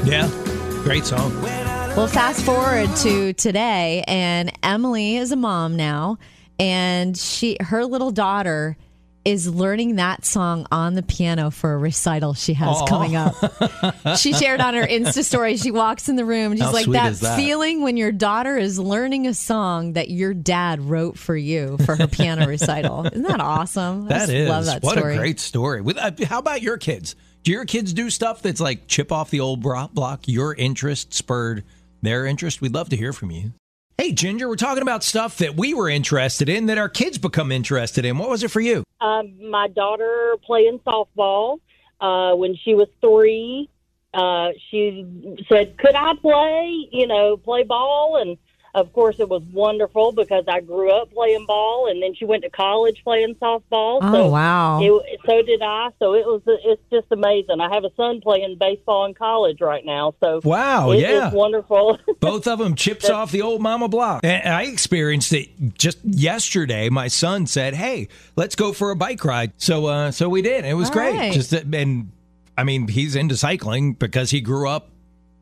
yeah. 0.05 0.42
Great 0.85 1.05
song. 1.05 1.41
Well, 1.43 2.09
fast 2.09 2.45
forward 2.45 2.95
to 2.97 3.33
today, 3.35 4.03
and 4.09 4.51
Emily 4.65 5.17
is 5.17 5.31
a 5.31 5.37
mom 5.37 5.77
now, 5.77 6.19
and 6.59 7.17
she 7.17 7.57
her 7.61 7.85
little 7.85 8.11
daughter 8.11 8.77
is 9.25 9.49
learning 9.49 9.97
that 9.97 10.25
song 10.25 10.67
on 10.73 10.95
the 10.95 11.03
piano 11.03 11.51
for 11.51 11.75
a 11.75 11.79
recital 11.79 12.35
she 12.35 12.55
has 12.55 12.77
Aw. 12.77 12.87
coming 12.87 13.17
up. 13.17 14.17
she 14.19 14.33
shared 14.33 14.61
on 14.61 14.75
her 14.75 14.83
Insta 14.87 15.25
story. 15.25 15.57
She 15.57 15.71
walks 15.71 16.09
in 16.09 16.17
the 16.17 16.25
room. 16.25 16.53
She's 16.55 16.63
How 16.63 16.73
like 16.73 16.87
that, 16.87 17.15
that? 17.15 17.37
feeling 17.37 17.83
when 17.83 17.97
your 17.97 18.13
daughter 18.13 18.57
is 18.57 18.79
learning 18.79 19.27
a 19.27 19.35
song 19.35 19.93
that 19.93 20.11
your 20.11 20.35
dad 20.35 20.81
wrote 20.81 21.19
for 21.19 21.37
you 21.37 21.79
for 21.85 21.97
her 21.97 22.07
piano 22.09 22.47
recital. 22.47 23.07
Isn't 23.13 23.23
that 23.23 23.41
awesome? 23.41 24.07
I 24.07 24.19
just 24.19 24.33
is 24.33 24.49
love 24.49 24.65
that 24.67 24.83
story. 24.83 24.87
what 24.95 24.99
story. 24.99 25.15
a 25.15 25.19
great 25.19 25.41
story. 25.41 25.83
Uh, 25.97 26.11
how 26.25 26.39
about 26.39 26.63
your 26.63 26.79
kids? 26.79 27.15
Do 27.45 27.53
your 27.53 27.65
kids 27.65 27.93
do 27.93 28.11
stuff 28.11 28.43
that's 28.43 28.61
like 28.61 28.87
chip 28.87 29.13
off 29.13 29.31
the 29.31 29.41
old 29.41 29.63
block? 29.63 30.23
Your 30.27 30.55
interest 30.55 31.15
spurred 31.15 31.65
their 32.03 32.27
interest. 32.27 32.61
We'd 32.61 32.75
love 32.75 32.89
to 32.91 32.97
hear 32.97 33.13
from 33.13 33.31
you. 33.31 33.53
Hey, 33.99 34.13
Ginger, 34.13 34.49
we're 34.49 34.57
talking 34.57 34.83
about 34.83 35.05
stuff 35.05 35.39
that 35.39 35.55
we 35.55 35.75
were 35.75 35.89
interested 35.89 36.49
in 36.49 36.67
that 36.67 36.79
our 36.79 36.89
kids 36.89 37.19
become 37.19 37.53
interested 37.53 38.05
in. 38.05 38.19
What 38.19 38.31
was 38.31 38.43
it 38.43 38.51
for 38.51 38.61
you? 38.61 38.83
Um, 39.03 39.51
my 39.51 39.67
daughter 39.67 40.37
playing 40.45 40.79
softball 40.87 41.59
uh, 42.01 42.35
when 42.35 42.57
she 42.57 42.75
was 42.75 42.89
three. 43.01 43.69
Uh, 44.15 44.51
she 44.71 45.05
said, 45.49 45.77
"Could 45.79 45.95
I 45.95 46.15
play? 46.15 46.89
You 46.93 47.07
know, 47.09 47.37
play 47.37 47.65
ball?" 47.65 48.19
And 48.21 48.39
of 48.75 48.91
course, 48.95 49.17
it 49.21 49.29
was 49.29 49.43
wonderful 49.53 50.13
because 50.13 50.45
I 50.49 50.61
grew 50.61 50.91
up 50.91 51.13
playing 51.13 51.45
ball, 51.47 51.89
and 51.91 52.03
then 52.03 52.15
she 52.15 52.25
went 52.25 52.43
to 52.45 52.49
college 52.51 53.03
playing 53.05 53.35
softball. 53.35 53.99
Oh, 54.01 54.13
so 54.13 54.29
wow. 54.29 54.81
It, 54.83 55.21
so 55.27 55.43
did 55.43 55.61
I. 55.61 55.91
So 55.99 56.15
it 56.15 56.25
was. 56.25 56.41
It's 56.47 56.81
just 56.91 57.07
amazing. 57.11 57.61
I 57.61 57.73
have 57.75 57.85
a 57.85 57.91
son 57.97 58.21
playing 58.23 58.57
baseball 58.59 59.05
in 59.05 59.13
college 59.15 59.61
right 59.61 59.85
now. 59.85 60.15
So 60.21 60.41
Wow, 60.43 60.93
it- 60.93 61.01
yeah. 61.01 61.27
it's 61.27 61.35
wonderful. 61.37 61.99
Both 62.21 62.47
of 62.47 62.59
them 62.59 62.75
chips 62.75 63.11
off 63.11 63.31
the 63.31 63.43
old 63.43 63.61
mama 63.61 63.89
block. 63.89 64.25
And 64.25 64.49
I 64.55 64.63
experienced 64.63 65.33
it 65.35 65.51
just 65.75 65.99
yesterday. 66.05 66.89
My 66.89 67.09
son 67.09 67.47
said, 67.47 67.75
"Hey, 67.75 68.09
let's 68.37 68.55
go 68.55 68.73
for 68.73 68.91
a 68.91 68.97
bike 68.97 69.25
ride." 69.25 69.53
So, 69.59 69.87
uh, 69.87 70.11
so 70.13 70.29
we 70.31 70.41
did. 70.41 70.65
It 70.65 70.75
was 70.75 70.89
All 70.89 70.95
great. 70.95 71.15
right. 71.15 71.33
Just 71.33 71.53
and 71.53 72.11
I 72.57 72.65
mean, 72.65 72.89
he's 72.89 73.17
into 73.17 73.37
cycling 73.37 73.93
because 73.93 74.31
he 74.31 74.41
grew 74.41 74.69
up 74.69 74.89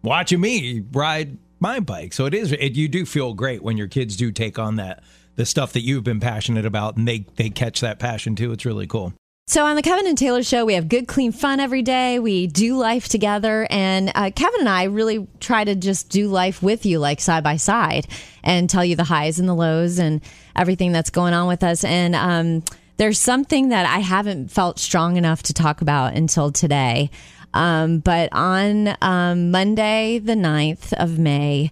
watching 0.02 0.40
me 0.40 0.82
ride 0.92 1.38
my 1.60 1.80
bike. 1.80 2.12
So 2.12 2.26
it 2.26 2.34
is. 2.34 2.52
It, 2.52 2.72
you 2.72 2.88
do 2.88 3.06
feel 3.06 3.34
great 3.34 3.62
when 3.62 3.76
your 3.76 3.88
kids 3.88 4.16
do 4.16 4.32
take 4.32 4.58
on 4.58 4.76
that 4.76 5.02
the 5.36 5.46
stuff 5.46 5.72
that 5.72 5.80
you've 5.80 6.04
been 6.04 6.20
passionate 6.20 6.66
about, 6.66 6.96
and 6.96 7.06
they 7.06 7.26
they 7.36 7.50
catch 7.50 7.80
that 7.80 7.98
passion 7.98 8.34
too. 8.34 8.52
It's 8.52 8.64
really 8.64 8.86
cool. 8.86 9.12
So 9.46 9.64
on 9.64 9.74
the 9.74 9.82
Kevin 9.82 10.06
and 10.06 10.16
Taylor 10.16 10.44
show, 10.44 10.64
we 10.64 10.74
have 10.74 10.88
good, 10.88 11.08
clean 11.08 11.32
fun 11.32 11.58
every 11.58 11.82
day. 11.82 12.20
We 12.20 12.46
do 12.46 12.76
life 12.76 13.08
together, 13.08 13.66
and 13.68 14.12
uh, 14.14 14.30
Kevin 14.34 14.60
and 14.60 14.68
I 14.68 14.84
really 14.84 15.26
try 15.40 15.64
to 15.64 15.74
just 15.74 16.08
do 16.08 16.28
life 16.28 16.62
with 16.62 16.86
you, 16.86 17.00
like 17.00 17.20
side 17.20 17.42
by 17.42 17.56
side, 17.56 18.06
and 18.44 18.70
tell 18.70 18.84
you 18.84 18.94
the 18.94 19.04
highs 19.04 19.40
and 19.40 19.48
the 19.48 19.54
lows 19.54 19.98
and 19.98 20.20
everything 20.54 20.92
that's 20.92 21.10
going 21.10 21.34
on 21.34 21.48
with 21.48 21.64
us. 21.64 21.82
And 21.82 22.14
um, 22.14 22.62
there's 22.96 23.18
something 23.18 23.70
that 23.70 23.86
I 23.86 23.98
haven't 24.00 24.52
felt 24.52 24.78
strong 24.78 25.16
enough 25.16 25.42
to 25.44 25.54
talk 25.54 25.80
about 25.80 26.14
until 26.14 26.52
today. 26.52 27.10
Um, 27.54 27.98
but 27.98 28.28
on 28.32 28.96
um, 29.02 29.50
Monday, 29.50 30.18
the 30.18 30.34
9th 30.34 30.92
of 30.94 31.18
May, 31.18 31.70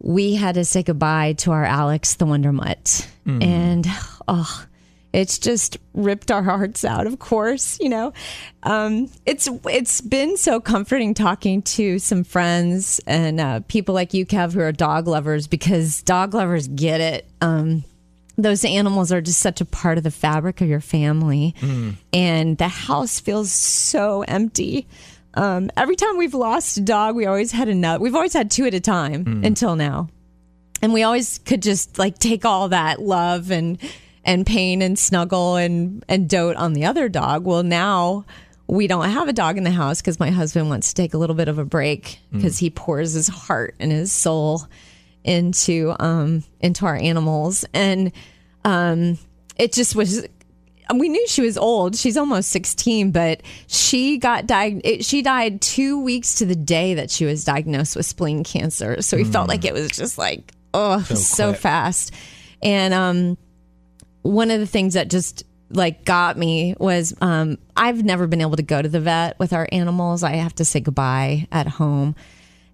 we 0.00 0.34
had 0.34 0.56
to 0.56 0.64
say 0.64 0.82
goodbye 0.82 1.34
to 1.34 1.52
our 1.52 1.64
Alex 1.64 2.14
the 2.16 2.26
Wonder 2.26 2.52
Mutt. 2.52 3.08
And 3.42 3.86
oh, 4.28 4.66
it's 5.12 5.38
just 5.38 5.76
ripped 5.94 6.30
our 6.30 6.42
hearts 6.42 6.84
out, 6.84 7.06
of 7.06 7.18
course, 7.18 7.78
you 7.80 7.88
know. 7.88 8.12
Um, 8.62 9.10
it's 9.26 9.48
it's 9.66 10.00
been 10.00 10.36
so 10.36 10.60
comforting 10.60 11.14
talking 11.14 11.62
to 11.62 11.98
some 11.98 12.24
friends 12.24 13.00
and 13.06 13.40
uh, 13.40 13.60
people 13.68 13.94
like 13.94 14.14
you, 14.14 14.26
Kev, 14.26 14.52
who 14.52 14.60
are 14.60 14.72
dog 14.72 15.06
lovers, 15.06 15.46
because 15.46 16.02
dog 16.02 16.34
lovers 16.34 16.66
get 16.68 17.00
it. 17.00 17.28
Um, 17.40 17.84
those 18.36 18.64
animals 18.64 19.12
are 19.12 19.20
just 19.20 19.40
such 19.40 19.60
a 19.60 19.64
part 19.64 19.98
of 19.98 20.04
the 20.04 20.10
fabric 20.10 20.60
of 20.60 20.68
your 20.68 20.80
family, 20.80 21.54
hmm. 21.58 21.90
and 22.12 22.56
the 22.58 22.68
house 22.68 23.20
feels 23.20 23.50
so 23.52 24.22
empty. 24.22 24.86
Um, 25.34 25.70
every 25.76 25.96
time 25.96 26.18
we've 26.18 26.34
lost 26.34 26.76
a 26.76 26.80
dog, 26.80 27.16
we 27.16 27.26
always 27.26 27.52
had 27.52 27.68
another. 27.68 28.02
We've 28.02 28.14
always 28.14 28.32
had 28.32 28.50
two 28.50 28.64
at 28.66 28.74
a 28.74 28.80
time 28.80 29.24
hmm. 29.24 29.44
until 29.44 29.76
now. 29.76 30.08
And 30.82 30.92
we 30.92 31.04
always 31.04 31.38
could 31.38 31.62
just 31.62 31.98
like 31.98 32.18
take 32.18 32.44
all 32.44 32.68
that 32.70 33.00
love 33.00 33.50
and 33.50 33.78
and 34.24 34.46
pain 34.46 34.82
and 34.82 34.98
snuggle 34.98 35.56
and 35.56 36.04
and 36.08 36.28
dote 36.28 36.56
on 36.56 36.72
the 36.72 36.86
other 36.86 37.08
dog. 37.08 37.44
Well 37.44 37.62
now 37.62 38.24
we 38.66 38.86
don't 38.86 39.08
have 39.08 39.28
a 39.28 39.32
dog 39.32 39.58
in 39.58 39.64
the 39.64 39.70
house 39.70 40.00
because 40.00 40.18
my 40.18 40.30
husband 40.30 40.68
wants 40.68 40.88
to 40.88 40.94
take 40.94 41.14
a 41.14 41.18
little 41.18 41.36
bit 41.36 41.48
of 41.48 41.58
a 41.58 41.64
break 41.64 42.18
hmm. 42.30 42.38
because 42.38 42.58
he 42.58 42.68
pours 42.68 43.12
his 43.12 43.28
heart 43.28 43.74
and 43.78 43.92
his 43.92 44.12
soul 44.12 44.66
into 45.24 45.94
um 46.00 46.42
into 46.60 46.84
our 46.84 46.96
animals 46.96 47.64
and 47.72 48.10
um 48.64 49.16
it 49.56 49.72
just 49.72 49.94
was 49.94 50.26
we 50.94 51.08
knew 51.08 51.26
she 51.26 51.42
was 51.42 51.56
old. 51.56 51.96
She's 51.96 52.16
almost 52.16 52.50
16, 52.50 53.12
but 53.12 53.42
she 53.66 54.18
got 54.18 54.46
diagnosed. 54.46 55.08
She 55.08 55.22
died 55.22 55.60
two 55.60 56.02
weeks 56.02 56.34
to 56.36 56.46
the 56.46 56.56
day 56.56 56.94
that 56.94 57.10
she 57.10 57.24
was 57.24 57.44
diagnosed 57.44 57.96
with 57.96 58.06
spleen 58.06 58.44
cancer. 58.44 59.00
So 59.02 59.16
we 59.16 59.24
felt 59.24 59.48
like 59.48 59.64
it 59.64 59.72
was 59.72 59.90
just 59.90 60.18
like, 60.18 60.52
oh, 60.74 61.00
so, 61.02 61.50
quick. 61.50 61.60
fast. 61.60 62.12
And 62.62 62.92
um, 62.94 63.38
one 64.22 64.50
of 64.50 64.60
the 64.60 64.66
things 64.66 64.94
that 64.94 65.08
just 65.08 65.44
like 65.70 66.04
got 66.04 66.36
me 66.36 66.74
was 66.78 67.14
um, 67.20 67.58
I've 67.76 68.04
never 68.04 68.26
been 68.26 68.40
able 68.40 68.56
to 68.56 68.62
go 68.62 68.82
to 68.82 68.88
the 68.88 69.00
vet 69.00 69.38
with 69.38 69.52
our 69.52 69.68
animals. 69.72 70.22
I 70.22 70.32
have 70.32 70.54
to 70.56 70.64
say 70.64 70.80
goodbye 70.80 71.48
at 71.50 71.66
home. 71.66 72.14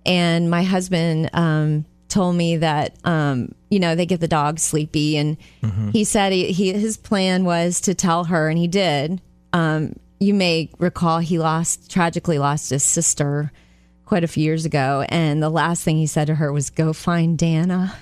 And 0.04 0.50
my 0.50 0.62
husband 0.62 1.30
um, 1.32 1.84
told 2.08 2.36
me 2.36 2.56
that 2.58 2.96
um, 3.04 3.54
you 3.70 3.78
know 3.80 3.94
they 3.94 4.06
get 4.06 4.20
the 4.20 4.28
dog 4.28 4.58
sleepy, 4.58 5.16
and 5.16 5.36
he 5.92 6.04
said 6.04 6.32
he, 6.32 6.52
he 6.52 6.72
his 6.72 6.96
plan 6.96 7.44
was 7.44 7.80
to 7.82 7.94
tell 7.94 8.24
her, 8.24 8.48
and 8.48 8.58
he 8.58 8.66
did. 8.68 9.20
Um, 9.52 9.94
you 10.20 10.34
may 10.34 10.70
recall 10.78 11.18
he 11.20 11.38
lost 11.38 11.90
tragically 11.90 12.38
lost 12.38 12.70
his 12.70 12.82
sister 12.82 13.52
quite 14.04 14.24
a 14.24 14.28
few 14.28 14.42
years 14.42 14.64
ago, 14.64 15.04
and 15.08 15.42
the 15.42 15.50
last 15.50 15.84
thing 15.84 15.96
he 15.96 16.06
said 16.06 16.26
to 16.26 16.34
her 16.34 16.52
was, 16.52 16.70
"Go 16.70 16.92
find 16.92 17.36
Dana," 17.38 17.94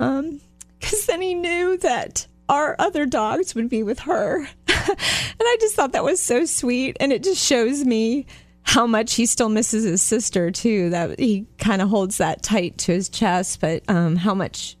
Um, 0.00 0.40
because 0.80 1.06
then 1.06 1.22
he 1.22 1.34
knew 1.34 1.76
that 1.78 2.26
our 2.48 2.74
other 2.78 3.06
dogs 3.06 3.54
would 3.54 3.68
be 3.68 3.82
with 3.82 4.00
her, 4.00 4.38
and 4.68 4.96
I 5.40 5.56
just 5.60 5.74
thought 5.74 5.92
that 5.92 6.04
was 6.04 6.20
so 6.20 6.44
sweet, 6.46 6.96
and 7.00 7.12
it 7.12 7.22
just 7.22 7.44
shows 7.44 7.84
me 7.84 8.26
how 8.64 8.86
much 8.86 9.14
he 9.14 9.26
still 9.26 9.48
misses 9.48 9.84
his 9.84 10.02
sister 10.02 10.50
too. 10.50 10.90
That 10.90 11.18
he 11.20 11.46
kind 11.58 11.80
of 11.80 11.88
holds 11.88 12.18
that 12.18 12.42
tight 12.42 12.78
to 12.78 12.92
his 12.92 13.08
chest, 13.08 13.60
but 13.60 13.82
um, 13.88 14.16
how 14.16 14.34
much 14.34 14.76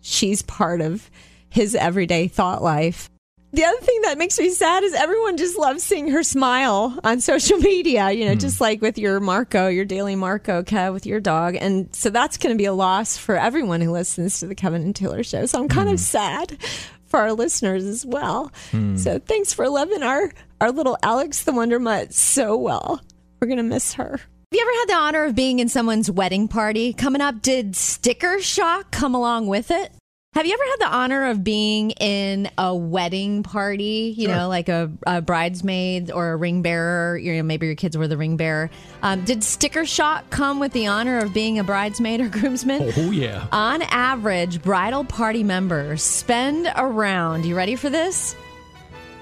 she's 0.00 0.42
part 0.42 0.80
of 0.80 1.08
his 1.48 1.74
everyday 1.74 2.28
thought 2.28 2.62
life. 2.62 3.10
The 3.52 3.64
other 3.64 3.80
thing 3.80 4.02
that 4.02 4.18
makes 4.18 4.38
me 4.38 4.50
sad 4.50 4.82
is 4.82 4.92
everyone 4.92 5.36
just 5.36 5.56
loves 5.56 5.82
seeing 5.82 6.10
her 6.10 6.22
smile 6.22 6.98
on 7.04 7.20
social 7.20 7.58
media, 7.60 8.10
you 8.10 8.26
know, 8.26 8.32
hmm. 8.32 8.38
just 8.38 8.60
like 8.60 8.82
with 8.82 8.98
your 8.98 9.20
Marco, 9.20 9.68
your 9.68 9.84
daily 9.84 10.16
Marco, 10.16 10.62
Kev, 10.62 10.92
with 10.92 11.06
your 11.06 11.20
dog. 11.20 11.56
And 11.58 11.94
so 11.94 12.10
that's 12.10 12.36
going 12.36 12.54
to 12.54 12.58
be 12.58 12.66
a 12.66 12.72
loss 12.72 13.16
for 13.16 13.36
everyone 13.36 13.80
who 13.80 13.92
listens 13.92 14.40
to 14.40 14.46
the 14.46 14.54
Kevin 14.54 14.82
and 14.82 14.94
Taylor 14.94 15.22
show. 15.22 15.46
So 15.46 15.58
I'm 15.58 15.68
kind 15.68 15.88
of 15.88 15.94
hmm. 15.94 16.04
sad 16.04 16.58
for 17.06 17.20
our 17.20 17.32
listeners 17.32 17.84
as 17.84 18.04
well. 18.04 18.52
Hmm. 18.72 18.96
So 18.96 19.18
thanks 19.18 19.54
for 19.54 19.68
loving 19.68 20.02
our, 20.02 20.32
our 20.60 20.70
little 20.72 20.98
Alex 21.02 21.44
the 21.44 21.52
Wonder 21.52 21.78
Mutt 21.78 22.12
so 22.12 22.56
well. 22.56 23.00
We're 23.40 23.48
going 23.48 23.58
to 23.58 23.62
miss 23.62 23.94
her. 23.94 24.10
Have 24.12 24.52
you 24.52 24.60
ever 24.60 24.70
had 24.70 24.86
the 24.88 24.94
honor 24.94 25.24
of 25.24 25.34
being 25.34 25.58
in 25.58 25.68
someone's 25.68 26.10
wedding 26.10 26.48
party? 26.48 26.92
Coming 26.92 27.20
up, 27.20 27.42
did 27.42 27.76
sticker 27.76 28.40
shock 28.40 28.90
come 28.90 29.14
along 29.14 29.48
with 29.48 29.70
it? 29.70 29.92
Have 30.36 30.44
you 30.44 30.52
ever 30.52 30.62
had 30.64 30.80
the 30.80 30.94
honor 30.94 31.30
of 31.30 31.42
being 31.42 31.92
in 31.92 32.50
a 32.58 32.74
wedding 32.74 33.42
party? 33.42 34.14
You 34.14 34.28
know, 34.28 34.48
like 34.48 34.68
a, 34.68 34.92
a 35.06 35.22
bridesmaid 35.22 36.10
or 36.10 36.32
a 36.32 36.36
ring 36.36 36.60
bearer. 36.60 37.16
You 37.16 37.36
know, 37.36 37.42
maybe 37.42 37.64
your 37.64 37.74
kids 37.74 37.96
were 37.96 38.06
the 38.06 38.18
ring 38.18 38.36
bearer. 38.36 38.70
Um, 39.02 39.24
did 39.24 39.42
sticker 39.42 39.86
shock 39.86 40.28
come 40.28 40.60
with 40.60 40.72
the 40.72 40.88
honor 40.88 41.18
of 41.20 41.32
being 41.32 41.58
a 41.58 41.64
bridesmaid 41.64 42.20
or 42.20 42.28
groomsman? 42.28 42.92
Oh, 42.98 43.10
yeah. 43.12 43.46
On 43.50 43.80
average, 43.80 44.62
bridal 44.62 45.04
party 45.04 45.42
members 45.42 46.02
spend 46.02 46.70
around, 46.76 47.46
you 47.46 47.56
ready 47.56 47.74
for 47.74 47.88
this? 47.88 48.36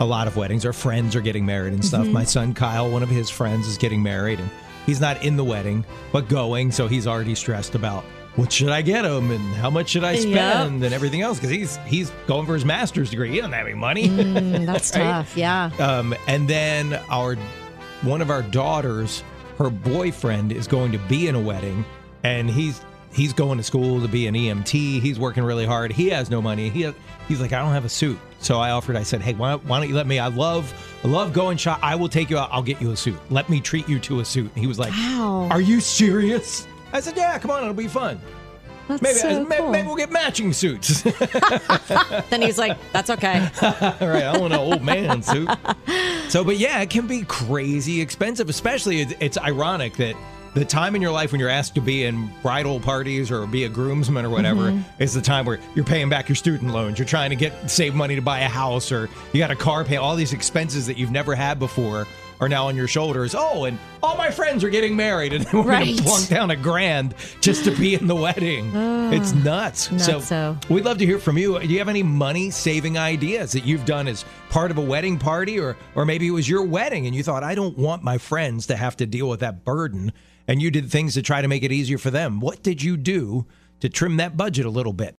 a 0.00 0.04
lot 0.04 0.26
of 0.26 0.36
weddings. 0.36 0.64
Our 0.64 0.72
friends 0.72 1.14
are 1.14 1.20
getting 1.20 1.44
married 1.44 1.74
and 1.74 1.84
stuff. 1.84 2.06
My 2.06 2.24
son 2.24 2.54
Kyle, 2.54 2.90
one 2.90 3.02
of 3.02 3.10
his 3.10 3.28
friends, 3.30 3.66
is 3.68 3.76
getting 3.78 4.02
married, 4.02 4.40
and 4.40 4.50
he's 4.86 5.00
not 5.00 5.22
in 5.24 5.36
the 5.36 5.44
wedding 5.44 5.84
but 6.10 6.28
going, 6.28 6.72
so 6.72 6.88
he's 6.88 7.06
already 7.06 7.34
stressed 7.34 7.74
about 7.74 8.02
what 8.36 8.50
should 8.50 8.70
I 8.70 8.80
get 8.82 9.04
him 9.04 9.30
and 9.30 9.54
how 9.56 9.68
much 9.70 9.90
should 9.90 10.04
I 10.04 10.16
spend 10.16 10.80
Yep. 10.80 10.84
and 10.86 10.94
everything 10.94 11.20
else 11.20 11.38
because 11.38 11.50
he's 11.50 11.76
he's 11.86 12.10
going 12.26 12.46
for 12.46 12.54
his 12.54 12.64
master's 12.64 13.10
degree. 13.10 13.30
He 13.30 13.36
doesn't 13.36 13.52
have 13.52 13.66
any 13.66 13.74
money. 13.76 14.08
Mm, 14.08 14.66
that's 14.66 14.90
Right? 14.96 15.02
tough. 15.04 15.36
Yeah. 15.36 15.70
Um, 15.78 16.14
and 16.26 16.48
then 16.48 16.94
our 17.10 17.36
one 18.02 18.22
of 18.22 18.30
our 18.30 18.42
daughters, 18.42 19.22
her 19.60 19.68
boyfriend 19.68 20.52
is 20.52 20.66
going 20.66 20.90
to 20.90 20.98
be 21.00 21.28
in 21.28 21.34
a 21.34 21.40
wedding, 21.40 21.84
and 22.24 22.48
he's 22.48 22.80
he's 23.12 23.34
going 23.34 23.58
to 23.58 23.62
school 23.62 24.00
to 24.00 24.08
be 24.08 24.26
an 24.26 24.34
EMT. 24.34 25.02
He's 25.02 25.20
working 25.20 25.44
really 25.44 25.66
hard. 25.66 25.92
He 25.92 26.08
has 26.08 26.30
no 26.30 26.40
money. 26.40 26.70
He 26.70 26.80
has, 26.82 26.94
he's 27.28 27.42
like, 27.42 27.52
I 27.52 27.58
don't 27.60 27.72
have 27.72 27.84
a 27.84 27.88
suit. 27.88 28.18
So 28.38 28.58
I 28.58 28.70
offered. 28.70 28.96
I 28.96 29.02
said, 29.02 29.20
Hey, 29.20 29.34
why, 29.34 29.56
why 29.56 29.78
don't 29.78 29.88
you 29.90 29.94
let 29.94 30.06
me? 30.06 30.18
I 30.18 30.28
love 30.28 30.72
I 31.04 31.08
love 31.08 31.34
going 31.34 31.58
shop. 31.58 31.78
I 31.82 31.94
will 31.94 32.08
take 32.08 32.30
you 32.30 32.38
out. 32.38 32.48
I'll 32.50 32.62
get 32.62 32.80
you 32.80 32.92
a 32.92 32.96
suit. 32.96 33.18
Let 33.28 33.50
me 33.50 33.60
treat 33.60 33.86
you 33.86 33.98
to 34.00 34.20
a 34.20 34.24
suit. 34.24 34.50
And 34.54 34.58
he 34.58 34.66
was 34.66 34.78
like, 34.78 34.92
Wow. 34.92 35.48
Are 35.50 35.60
you 35.60 35.80
serious? 35.80 36.66
I 36.94 37.00
said, 37.00 37.18
Yeah, 37.18 37.38
come 37.38 37.50
on, 37.50 37.62
it'll 37.62 37.74
be 37.74 37.86
fun. 37.86 38.18
That's 38.90 39.02
Maybe 39.02 39.18
so 39.18 39.28
uh, 39.28 39.44
cool. 39.44 39.70
maybe 39.70 39.86
we'll 39.86 39.96
get 39.96 40.10
matching 40.10 40.52
suits. 40.52 41.02
then 42.30 42.42
he's 42.42 42.58
like, 42.58 42.76
"That's 42.92 43.08
okay." 43.10 43.48
All 43.62 43.68
right, 44.08 44.24
I 44.24 44.36
want 44.36 44.52
an 44.52 44.58
old 44.58 44.82
man 44.82 45.22
suit. 45.22 45.48
So, 46.28 46.42
but 46.42 46.58
yeah, 46.58 46.80
it 46.80 46.90
can 46.90 47.06
be 47.06 47.22
crazy 47.22 48.00
expensive, 48.00 48.48
especially 48.48 49.00
it's, 49.00 49.14
it's 49.20 49.38
ironic 49.38 49.96
that 49.98 50.16
the 50.54 50.64
time 50.64 50.96
in 50.96 51.02
your 51.02 51.12
life 51.12 51.30
when 51.30 51.40
you're 51.40 51.48
asked 51.48 51.76
to 51.76 51.80
be 51.80 52.04
in 52.04 52.28
bridal 52.42 52.80
parties 52.80 53.30
or 53.30 53.46
be 53.46 53.64
a 53.64 53.68
groomsman 53.68 54.24
or 54.24 54.30
whatever 54.30 54.72
mm-hmm. 54.72 55.02
is 55.02 55.14
the 55.14 55.20
time 55.20 55.44
where 55.44 55.60
you're 55.76 55.84
paying 55.84 56.08
back 56.08 56.28
your 56.28 56.36
student 56.36 56.72
loans. 56.72 56.98
You're 56.98 57.06
trying 57.06 57.30
to 57.30 57.36
get 57.36 57.70
save 57.70 57.94
money 57.94 58.16
to 58.16 58.22
buy 58.22 58.40
a 58.40 58.48
house 58.48 58.90
or 58.90 59.08
you 59.32 59.38
got 59.38 59.52
a 59.52 59.56
car 59.56 59.84
pay. 59.84 59.96
All 59.96 60.16
these 60.16 60.32
expenses 60.32 60.86
that 60.88 60.98
you've 60.98 61.12
never 61.12 61.36
had 61.36 61.58
before 61.60 62.08
are 62.40 62.48
now 62.48 62.68
on 62.68 62.76
your 62.76 62.86
shoulders. 62.88 63.34
Oh, 63.36 63.64
and 63.64 63.78
all 64.02 64.16
my 64.16 64.30
friends 64.30 64.64
are 64.64 64.70
getting 64.70 64.96
married 64.96 65.32
and 65.34 65.44
we're 65.52 65.62
Right. 65.62 65.84
going 65.86 65.96
to 65.98 66.02
plunk 66.02 66.28
down 66.28 66.50
a 66.50 66.56
grand 66.56 67.14
just 67.40 67.64
to 67.64 67.70
be 67.76 67.94
in 67.94 68.06
the 68.06 68.14
wedding. 68.16 68.72
Ah, 69.10 69.10
it's 69.12 69.32
nuts. 69.32 69.90
So 70.04 70.56
We'd 70.68 70.84
love 70.84 70.98
to 70.98 71.06
hear 71.06 71.18
from 71.18 71.36
you. 71.36 71.58
Do 71.58 71.66
you 71.66 71.78
have 71.78 71.88
any 71.88 72.02
money 72.04 72.50
saving 72.50 72.96
ideas 72.96 73.52
that 73.52 73.64
you've 73.66 73.84
done 73.84 74.06
as 74.08 74.24
part 74.50 74.70
of 74.70 74.78
a 74.78 74.80
wedding 74.80 75.18
party 75.18 75.58
or 75.58 75.76
or 75.96 76.04
maybe 76.04 76.26
it 76.28 76.30
was 76.30 76.48
your 76.48 76.62
wedding 76.64 77.06
and 77.06 77.14
you 77.14 77.22
thought 77.24 77.42
I 77.42 77.54
don't 77.56 77.76
want 77.76 78.02
my 78.04 78.18
friends 78.18 78.66
to 78.68 78.76
have 78.76 78.96
to 78.98 79.06
deal 79.06 79.28
with 79.28 79.40
that 79.40 79.64
burden 79.64 80.12
and 80.46 80.62
you 80.62 80.70
did 80.70 80.90
things 80.90 81.14
to 81.14 81.22
try 81.22 81.42
to 81.42 81.48
make 81.48 81.62
it 81.64 81.72
easier 81.72 81.98
for 81.98 82.10
them. 82.10 82.38
What 82.40 82.62
did 82.62 82.82
you 82.82 82.96
do 82.96 83.46
to 83.80 83.88
trim 83.88 84.16
that 84.18 84.36
budget 84.36 84.64
a 84.66 84.70
little 84.70 84.92
bit? 84.92 85.14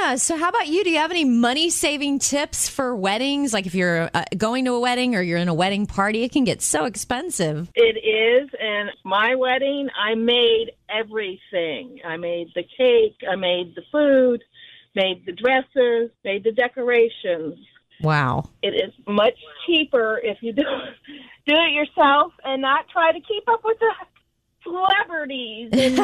Donna, 0.00 0.18
so 0.18 0.36
how 0.36 0.48
about 0.48 0.68
you? 0.68 0.84
Do 0.84 0.90
you 0.90 0.98
have 0.98 1.10
any 1.10 1.24
money 1.24 1.70
saving 1.70 2.20
tips 2.20 2.68
for 2.68 2.94
weddings? 2.94 3.52
Like 3.52 3.66
if 3.66 3.74
you're 3.74 4.10
uh, 4.12 4.24
going 4.36 4.64
to 4.64 4.72
a 4.72 4.80
wedding 4.80 5.14
or 5.14 5.22
you're 5.22 5.38
in 5.38 5.48
a 5.48 5.54
wedding 5.54 5.86
party, 5.86 6.22
it 6.22 6.32
can 6.32 6.44
get 6.44 6.62
so 6.62 6.84
expensive. 6.84 7.70
It 7.74 7.96
is, 7.98 8.50
and 8.60 8.90
my 9.04 9.34
wedding, 9.34 9.88
I 9.96 10.14
made 10.14 10.72
everything. 10.88 12.00
I 12.04 12.16
made 12.16 12.48
the 12.54 12.62
cake, 12.62 13.16
I 13.30 13.36
made 13.36 13.74
the 13.74 13.82
food, 13.92 14.42
made 14.94 15.24
the 15.26 15.32
dresses, 15.32 16.10
made 16.24 16.44
the 16.44 16.52
decorations. 16.52 17.58
Wow. 18.00 18.48
It 18.62 18.74
is 18.74 18.92
much 19.06 19.38
cheaper 19.66 20.20
if 20.22 20.38
you 20.40 20.52
do 20.52 20.62
do 21.46 21.54
it 21.54 21.72
yourself 21.72 22.32
and 22.44 22.62
not 22.62 22.88
try 22.88 23.12
to 23.12 23.20
keep 23.20 23.48
up 23.48 23.60
with 23.64 23.78
the 23.78 23.92
celebrities 24.62 25.70
and 25.72 25.96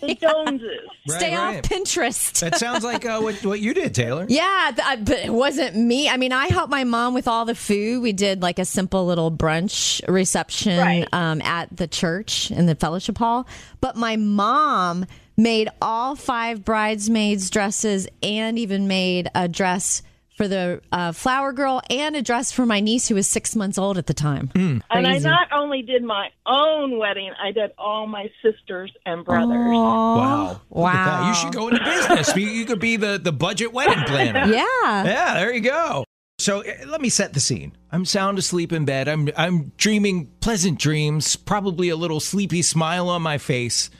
the 0.00 0.14
Joneses. 0.20 0.80
Stay 1.08 1.34
right. 1.36 1.56
off 1.58 1.62
Pinterest. 1.62 2.38
That 2.40 2.56
sounds 2.56 2.84
like 2.84 3.04
uh, 3.06 3.20
what 3.20 3.44
what 3.44 3.60
you 3.60 3.74
did, 3.74 3.94
Taylor. 3.94 4.26
Yeah, 4.28 4.70
th- 4.74 4.86
I- 4.86 4.96
but 4.96 5.18
it 5.18 5.32
wasn't 5.32 5.76
me. 5.76 6.08
I 6.08 6.16
mean, 6.16 6.32
I 6.32 6.46
helped 6.48 6.70
my 6.70 6.84
mom 6.84 7.14
with 7.14 7.28
all 7.28 7.44
the 7.44 7.54
food. 7.54 8.02
We 8.02 8.12
did 8.12 8.42
like 8.42 8.58
a 8.58 8.64
simple 8.64 9.06
little 9.06 9.30
brunch 9.30 10.00
reception 10.08 10.78
Right. 10.78 11.08
um, 11.12 11.40
at 11.42 11.74
the 11.76 11.86
church 11.86 12.50
in 12.50 12.66
the 12.66 12.74
fellowship 12.74 13.18
hall. 13.18 13.46
But 13.80 13.96
my 13.96 14.16
mom 14.16 15.06
made 15.36 15.68
all 15.80 16.14
five 16.14 16.64
bridesmaids' 16.64 17.50
dresses 17.50 18.06
and 18.22 18.58
even 18.58 18.86
made 18.86 19.28
a 19.34 19.48
dress 19.48 20.02
for 20.42 20.48
the 20.48 20.80
uh, 20.90 21.12
flower 21.12 21.52
girl 21.52 21.80
and 21.88 22.16
a 22.16 22.22
dress 22.22 22.50
for 22.50 22.66
my 22.66 22.80
niece 22.80 23.06
who 23.06 23.14
was 23.14 23.28
six 23.28 23.54
months 23.54 23.78
old 23.78 23.96
at 23.96 24.06
the 24.08 24.14
time. 24.14 24.50
And 24.56 24.82
I 24.90 25.18
not 25.18 25.52
only 25.52 25.82
did 25.82 26.02
my 26.02 26.30
own 26.46 26.98
wedding, 26.98 27.30
I 27.40 27.52
did 27.52 27.70
all 27.78 28.08
my 28.08 28.28
sisters 28.42 28.92
and 29.06 29.24
brothers. 29.24 29.56
Wow. 29.56 30.48
Look 30.48 30.58
at 30.58 30.58
that. 30.58 30.60
Wow. 30.70 31.28
You 31.28 31.34
should 31.34 31.52
go 31.52 31.68
into 31.68 31.84
business. 31.84 32.34
you, 32.34 32.48
you 32.48 32.64
could 32.64 32.80
be 32.80 32.96
the, 32.96 33.20
the 33.22 33.32
budget 33.32 33.72
wedding 33.72 34.02
planner. 34.04 34.42
Yeah. 34.52 35.04
Yeah, 35.04 35.34
there 35.34 35.54
you 35.54 35.60
go. 35.60 36.04
So 36.38 36.60
eh, 36.62 36.84
let 36.86 37.00
me 37.00 37.08
set 37.08 37.32
the 37.32 37.40
scene. 37.40 37.76
I'm 37.92 38.04
sound 38.04 38.38
asleep 38.38 38.72
in 38.72 38.84
bed. 38.84 39.08
I'm 39.08 39.28
I'm 39.36 39.72
dreaming 39.76 40.30
pleasant 40.40 40.78
dreams, 40.78 41.36
probably 41.36 41.88
a 41.88 41.96
little 41.96 42.20
sleepy 42.20 42.62
smile 42.62 43.08
on 43.08 43.22
my 43.22 43.38
face 43.38 43.90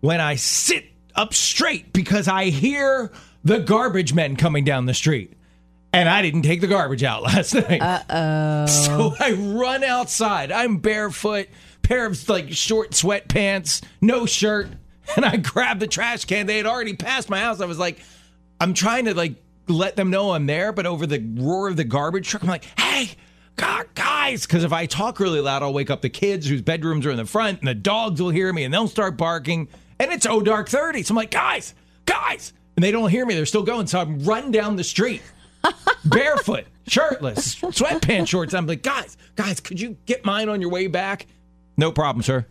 when 0.00 0.20
I 0.20 0.36
sit 0.36 0.84
up 1.14 1.34
straight 1.34 1.92
because 1.92 2.28
I 2.28 2.46
hear 2.46 3.10
the 3.44 3.58
garbage 3.58 4.14
men 4.14 4.36
coming 4.36 4.64
down 4.64 4.86
the 4.86 4.94
street. 4.94 5.37
And 5.92 6.08
I 6.08 6.22
didn't 6.22 6.42
take 6.42 6.60
the 6.60 6.66
garbage 6.66 7.02
out 7.02 7.22
last 7.24 7.54
night. 7.54 7.80
Uh-oh. 7.80 8.66
So 8.66 9.14
I 9.18 9.32
run 9.32 9.84
outside. 9.84 10.52
I'm 10.52 10.78
barefoot, 10.78 11.48
pair 11.82 12.06
of 12.06 12.28
like 12.28 12.52
short 12.52 12.90
sweatpants, 12.90 13.82
no 14.00 14.26
shirt, 14.26 14.68
and 15.16 15.24
I 15.24 15.36
grab 15.36 15.78
the 15.78 15.86
trash 15.86 16.24
can. 16.26 16.46
They 16.46 16.58
had 16.58 16.66
already 16.66 16.94
passed 16.94 17.30
my 17.30 17.40
house. 17.40 17.60
I 17.60 17.66
was 17.66 17.78
like, 17.78 18.00
I'm 18.60 18.74
trying 18.74 19.06
to 19.06 19.14
like 19.14 19.36
let 19.68 19.96
them 19.96 20.10
know 20.10 20.32
I'm 20.32 20.46
there, 20.46 20.72
but 20.72 20.86
over 20.86 21.06
the 21.06 21.20
roar 21.36 21.68
of 21.68 21.76
the 21.76 21.84
garbage 21.84 22.28
truck, 22.28 22.42
I'm 22.42 22.48
like, 22.48 22.64
hey, 22.78 23.10
God, 23.56 23.86
guys, 23.94 24.46
because 24.46 24.64
if 24.64 24.72
I 24.72 24.86
talk 24.86 25.18
really 25.20 25.40
loud, 25.40 25.62
I'll 25.62 25.72
wake 25.72 25.90
up 25.90 26.00
the 26.02 26.08
kids 26.10 26.46
whose 26.48 26.62
bedrooms 26.62 27.04
are 27.06 27.10
in 27.10 27.16
the 27.16 27.26
front, 27.26 27.60
and 27.60 27.68
the 27.68 27.74
dogs 27.74 28.20
will 28.22 28.30
hear 28.30 28.52
me, 28.52 28.64
and 28.64 28.72
they'll 28.72 28.88
start 28.88 29.16
barking, 29.16 29.68
and 29.98 30.12
it's 30.12 30.26
oh 30.26 30.40
dark 30.40 30.68
thirty. 30.68 31.02
So 31.02 31.12
I'm 31.12 31.16
like, 31.16 31.30
guys, 31.30 31.74
guys, 32.06 32.52
and 32.76 32.84
they 32.84 32.90
don't 32.90 33.10
hear 33.10 33.26
me. 33.26 33.34
They're 33.34 33.46
still 33.46 33.64
going. 33.64 33.86
So 33.86 34.00
I'm 34.00 34.20
run 34.20 34.50
down 34.52 34.76
the 34.76 34.84
street, 34.84 35.22
barefoot, 36.04 36.66
shirtless, 36.86 37.54
sweatpants, 37.56 38.28
shorts. 38.28 38.54
I'm 38.54 38.66
like, 38.66 38.82
guys, 38.82 39.16
guys, 39.36 39.60
could 39.60 39.80
you 39.80 39.96
get 40.06 40.24
mine 40.24 40.48
on 40.48 40.60
your 40.60 40.70
way 40.70 40.86
back? 40.86 41.26
No 41.76 41.92
problem, 41.92 42.22
sir. 42.22 42.46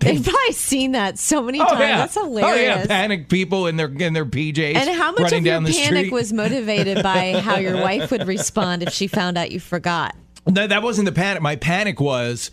They've 0.00 0.22
probably 0.22 0.52
seen 0.52 0.92
that 0.92 1.18
so 1.18 1.42
many 1.42 1.60
oh, 1.60 1.64
times. 1.64 1.78
That's 1.78 2.14
hilarious. 2.14 2.76
Oh 2.76 2.80
yeah, 2.80 2.86
panic 2.86 3.28
people 3.28 3.68
in 3.68 3.76
their 3.76 3.86
in 3.86 4.12
their 4.12 4.26
PJs. 4.26 4.74
And 4.74 4.90
how 4.90 5.12
much 5.12 5.32
of 5.32 5.44
your 5.44 5.60
panic 5.60 5.74
street. 5.74 6.12
was 6.12 6.32
motivated 6.32 7.02
by 7.02 7.40
how 7.40 7.58
your 7.58 7.80
wife 7.80 8.10
would 8.10 8.26
respond 8.26 8.82
if 8.82 8.92
she 8.92 9.06
found 9.06 9.38
out 9.38 9.52
you 9.52 9.60
forgot? 9.60 10.16
No, 10.46 10.66
that 10.66 10.82
wasn't 10.82 11.06
the 11.06 11.12
panic. 11.12 11.40
My 11.40 11.54
panic 11.56 12.00
was 12.00 12.50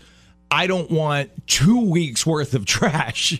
I 0.52 0.68
don't 0.68 0.90
want 0.92 1.32
two 1.48 1.90
weeks 1.90 2.26
worth 2.26 2.54
of 2.54 2.66
trash 2.66 3.40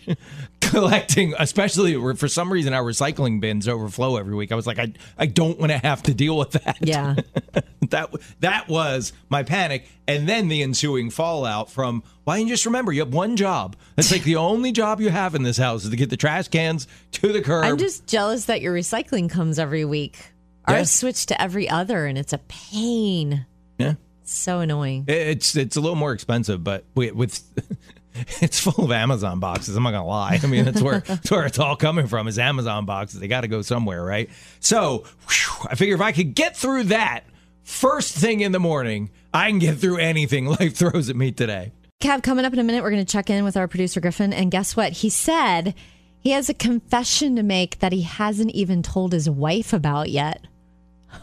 collecting, 0.70 1.34
especially 1.38 1.94
for 2.14 2.28
some 2.28 2.52
reason 2.52 2.72
our 2.72 2.82
recycling 2.82 3.40
bins 3.40 3.68
overflow 3.68 4.16
every 4.16 4.34
week. 4.34 4.52
I 4.52 4.54
was 4.54 4.66
like, 4.66 4.78
I, 4.78 4.92
I 5.18 5.26
don't 5.26 5.58
want 5.58 5.72
to 5.72 5.78
have 5.78 6.02
to 6.04 6.14
deal 6.14 6.36
with 6.36 6.52
that. 6.52 6.78
Yeah. 6.80 7.16
that 7.90 8.14
that 8.40 8.68
was 8.68 9.12
my 9.28 9.42
panic, 9.42 9.88
and 10.06 10.28
then 10.28 10.48
the 10.48 10.62
ensuing 10.62 11.10
fallout 11.10 11.70
from 11.70 12.02
why 12.24 12.36
didn't 12.36 12.48
you 12.48 12.54
just 12.54 12.66
remember 12.66 12.92
you 12.92 13.00
have 13.00 13.12
one 13.12 13.36
job? 13.36 13.76
That's 13.96 14.12
like 14.12 14.22
the 14.22 14.36
only 14.36 14.72
job 14.72 15.00
you 15.00 15.10
have 15.10 15.34
in 15.34 15.42
this 15.42 15.56
house 15.56 15.84
is 15.84 15.90
to 15.90 15.96
get 15.96 16.10
the 16.10 16.16
trash 16.16 16.48
cans 16.48 16.86
to 17.12 17.32
the 17.32 17.42
curb. 17.42 17.64
I'm 17.64 17.78
just 17.78 18.06
jealous 18.06 18.46
that 18.46 18.60
your 18.60 18.74
recycling 18.74 19.28
comes 19.28 19.58
every 19.58 19.84
week. 19.84 20.32
Yeah. 20.68 20.76
Ours 20.76 20.90
switched 20.90 21.28
to 21.28 21.40
every 21.40 21.68
other, 21.68 22.06
and 22.06 22.16
it's 22.16 22.32
a 22.32 22.38
pain. 22.38 23.46
yeah. 23.78 23.94
So 24.22 24.60
annoying. 24.60 25.06
It's 25.08 25.56
it's 25.56 25.76
a 25.76 25.80
little 25.80 25.96
more 25.96 26.12
expensive, 26.12 26.62
but 26.62 26.84
with 26.94 27.42
it's 28.40 28.58
full 28.58 28.84
of 28.84 28.92
Amazon 28.92 29.40
boxes. 29.40 29.76
I'm 29.76 29.82
not 29.82 29.92
gonna 29.92 30.06
lie. 30.06 30.40
I 30.42 30.46
mean, 30.46 30.64
that's 30.64 30.82
where 30.82 31.00
that's 31.00 31.30
where 31.30 31.46
it's 31.46 31.58
all 31.58 31.76
coming 31.76 32.06
from 32.06 32.28
is 32.28 32.38
Amazon 32.38 32.84
boxes. 32.86 33.20
They 33.20 33.28
got 33.28 33.42
to 33.42 33.48
go 33.48 33.62
somewhere, 33.62 34.04
right? 34.04 34.28
So 34.60 35.04
whew, 35.28 35.68
I 35.70 35.74
figure 35.74 35.94
if 35.94 36.00
I 36.00 36.12
could 36.12 36.34
get 36.34 36.56
through 36.56 36.84
that 36.84 37.24
first 37.62 38.16
thing 38.16 38.40
in 38.40 38.52
the 38.52 38.60
morning, 38.60 39.10
I 39.32 39.48
can 39.48 39.58
get 39.58 39.78
through 39.78 39.98
anything 39.98 40.46
life 40.60 40.76
throws 40.76 41.08
at 41.08 41.16
me 41.16 41.32
today. 41.32 41.72
Kev, 42.02 42.22
coming 42.22 42.44
up 42.44 42.52
in 42.52 42.58
a 42.58 42.64
minute, 42.64 42.82
we're 42.82 42.90
to 42.90 43.04
check 43.04 43.28
in 43.28 43.44
with 43.44 43.56
our 43.56 43.68
producer 43.68 44.00
Griffin, 44.00 44.32
and 44.32 44.50
guess 44.50 44.74
what? 44.74 44.92
He 44.92 45.10
said 45.10 45.74
he 46.18 46.30
has 46.30 46.48
a 46.48 46.54
confession 46.54 47.36
to 47.36 47.42
make 47.42 47.78
that 47.80 47.92
he 47.92 48.02
hasn't 48.02 48.50
even 48.52 48.82
told 48.82 49.12
his 49.12 49.28
wife 49.28 49.72
about 49.72 50.08
yet. 50.08 50.46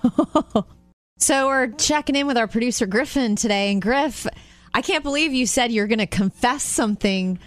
so 1.18 1.48
we're 1.48 1.72
checking 1.72 2.16
in 2.16 2.28
with 2.28 2.38
our 2.38 2.48
producer 2.48 2.86
Griffin 2.86 3.36
today, 3.36 3.72
and 3.72 3.82
Griff, 3.82 4.28
I 4.74 4.82
can't 4.82 5.04
believe 5.04 5.34
you 5.34 5.46
said 5.48 5.72
you're 5.72 5.88
going 5.88 6.00
to 6.00 6.08
confess 6.08 6.64
something 6.64 7.40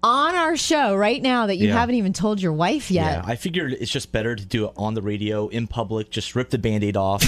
on 0.00 0.36
our 0.36 0.56
show 0.56 0.94
right 0.94 1.20
now 1.20 1.46
that 1.46 1.56
you 1.56 1.66
Yeah. 1.68 1.74
haven't 1.74 1.96
even 1.96 2.12
told 2.12 2.40
your 2.40 2.52
wife 2.52 2.88
yet. 2.88 3.16
Yeah. 3.16 3.22
I 3.26 3.34
figured 3.34 3.72
it's 3.72 3.90
just 3.90 4.12
better 4.12 4.36
to 4.36 4.44
do 4.46 4.66
it 4.66 4.72
on 4.76 4.94
the 4.94 5.02
radio 5.02 5.48
in 5.48 5.66
public. 5.66 6.10
Just 6.10 6.36
rip 6.36 6.50
the 6.50 6.58
band-aid 6.58 6.96
off. 6.96 7.24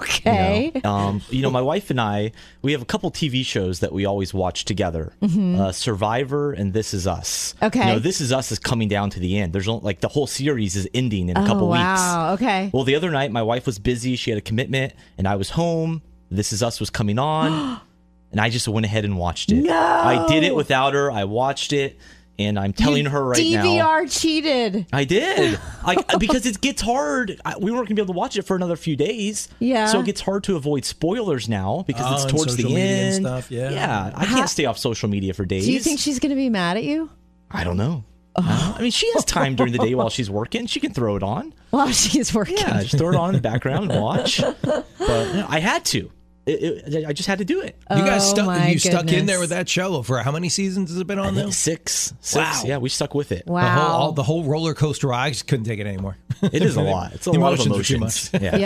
okay. 0.00 0.72
You 0.74 0.80
know, 0.82 0.90
um, 0.90 1.22
you 1.30 1.42
know, 1.42 1.50
my 1.50 1.60
wife 1.60 1.90
and 1.90 2.00
I, 2.00 2.32
we 2.60 2.72
have 2.72 2.82
a 2.82 2.84
couple 2.84 3.08
TV 3.12 3.44
shows 3.46 3.78
that 3.80 3.92
we 3.92 4.04
always 4.04 4.34
watch 4.34 4.64
together: 4.64 5.12
uh, 5.22 5.70
Survivor 5.70 6.52
and 6.52 6.72
This 6.72 6.92
Is 6.92 7.06
Us. 7.06 7.54
Mm-hmm. 7.54 7.64
Okay. 7.66 7.78
You 7.86 7.92
know, 7.94 7.98
This 8.00 8.20
Is 8.20 8.32
Us 8.32 8.50
is 8.50 8.58
coming 8.58 8.88
down 8.88 9.10
to 9.10 9.20
the 9.20 9.38
end. 9.38 9.52
There's 9.52 9.68
only, 9.68 9.84
like 9.84 10.00
the 10.00 10.08
whole 10.08 10.26
series 10.26 10.74
is 10.74 10.88
ending 10.92 11.28
in 11.28 11.36
a 11.36 11.44
Oh, 11.44 11.46
couple 11.46 11.68
wow. 11.68 12.32
weeks. 12.32 12.42
Okay. 12.42 12.70
Well, 12.74 12.82
the 12.84 12.96
other 12.96 13.10
night 13.10 13.30
my 13.30 13.42
wife 13.42 13.64
was 13.64 13.78
busy; 13.78 14.16
she 14.16 14.30
had 14.32 14.38
a 14.38 14.42
commitment, 14.42 14.92
and 15.16 15.28
I 15.28 15.36
was 15.36 15.50
home. 15.50 16.02
This 16.32 16.52
Is 16.52 16.62
Us 16.64 16.80
was 16.80 16.90
coming 16.90 17.18
on, 17.20 17.80
and 18.32 18.40
I 18.40 18.50
just 18.50 18.68
went 18.68 18.86
ahead 18.86 19.04
and 19.04 19.16
watched 19.18 19.50
it. 19.52 19.62
No. 19.62 19.72
I 19.76 20.26
did 20.28 20.42
it 20.44 20.54
without 20.54 20.94
her. 20.94 21.10
I 21.10 21.24
watched 21.24 21.72
it, 21.72 21.98
and 22.38 22.58
I'm 22.58 22.72
telling 22.72 23.06
her 23.06 23.24
right 23.24 23.42
now. 23.50 23.64
DVR 23.64 24.20
cheated. 24.20 24.86
I 24.92 25.04
did. 25.04 25.58
Like 25.88 26.18
because 26.18 26.44
it 26.44 26.60
gets 26.60 26.82
hard. 26.82 27.40
I, 27.46 27.56
we 27.56 27.70
weren't 27.70 27.86
gonna 27.88 27.94
be 27.94 28.02
able 28.02 28.12
to 28.12 28.18
watch 28.18 28.36
it 28.36 28.42
for 28.42 28.54
another 28.54 28.76
few 28.76 28.94
days. 28.94 29.48
Yeah. 29.58 29.86
So 29.86 30.00
it 30.00 30.04
gets 30.06 30.20
hard 30.20 30.44
to 30.44 30.56
avoid 30.56 30.84
spoilers 30.84 31.48
now 31.48 31.82
because 31.86 32.04
Oh, 32.06 32.14
it's 32.14 32.22
and 32.24 32.30
towards 32.32 32.52
social 32.52 32.68
the 32.68 32.74
media 32.76 32.94
end. 32.96 33.14
and 33.14 33.24
stuff, 33.26 33.50
yeah. 33.50 33.70
Yeah. 33.70 34.12
I 34.14 34.26
can't 34.26 34.50
stay 34.50 34.66
off 34.66 34.76
social 34.76 35.08
media 35.08 35.32
for 35.32 35.46
days. 35.46 35.64
Do 35.64 35.72
you 35.72 35.80
think 35.80 35.98
she's 35.98 36.18
going 36.18 36.28
to 36.30 36.36
be 36.36 36.50
mad 36.50 36.76
at 36.76 36.84
you? 36.84 37.08
I 37.50 37.64
don't 37.64 37.78
know. 37.78 38.04
Uh, 38.36 38.74
I 38.76 38.82
mean, 38.82 38.90
she 38.90 39.10
has 39.14 39.24
time 39.24 39.56
during 39.56 39.72
the 39.72 39.78
day 39.78 39.94
while 39.94 40.10
she's 40.18 40.28
working. 40.28 40.66
She 40.66 40.78
can 40.78 40.92
throw 40.92 41.16
it 41.16 41.22
on. 41.22 41.54
While 41.70 41.90
she's 41.90 42.34
working. 42.34 42.58
Yeah, 42.58 42.82
just 42.82 42.98
throw 42.98 43.08
it 43.08 43.14
on 43.16 43.30
in 43.30 43.36
the 43.36 43.40
background 43.40 43.90
and 43.90 44.02
watch. 44.02 44.42
But 44.62 44.86
you 44.98 45.40
know, 45.40 45.46
I 45.48 45.60
had 45.60 45.86
to. 45.86 46.10
It, 46.48 46.94
it, 46.94 47.06
I 47.06 47.12
just 47.12 47.28
had 47.28 47.38
to 47.38 47.44
do 47.44 47.60
it. 47.60 47.76
You 47.90 47.96
guys 47.98 48.24
Oh, 48.24 48.34
stuck 48.34 48.46
my 48.46 48.68
you 48.70 48.78
stuck 48.78 49.12
in 49.12 49.26
there 49.26 49.38
with 49.40 49.50
that 49.50 49.68
show 49.68 50.02
for 50.02 50.18
how 50.18 50.32
many 50.32 50.48
seasons 50.48 50.90
has 50.90 50.98
it 50.98 51.06
been 51.06 51.18
on 51.18 51.34
now? 51.34 51.50
six, 51.50 52.14
six. 52.20 52.36
Wow. 52.36 52.62
Yeah, 52.64 52.78
we 52.78 52.88
stuck 52.88 53.14
with 53.14 53.32
it. 53.32 53.44
The 53.46 53.52
Wow. 53.52 53.74
whole 53.78 53.96
all, 54.00 54.12
the 54.12 54.22
whole 54.22 54.44
roller 54.44 54.74
coaster 54.74 55.08
ride, 55.08 55.26
I 55.26 55.30
just 55.30 55.46
couldn't 55.46 55.66
take 55.66 55.78
it 55.78 55.86
anymore. 55.86 56.16
It 56.42 56.62
is 56.62 56.76
a 56.76 56.82
lot. 56.82 57.12
It's 57.12 57.26
a 57.26 57.30
The 57.32 57.38
lot 57.38 57.52
of 57.52 57.60
emotions 57.66 57.80
are 57.80 57.88
too 57.88 57.96
emotions. 57.96 58.32
much. 58.32 58.42
Yeah. 58.42 58.56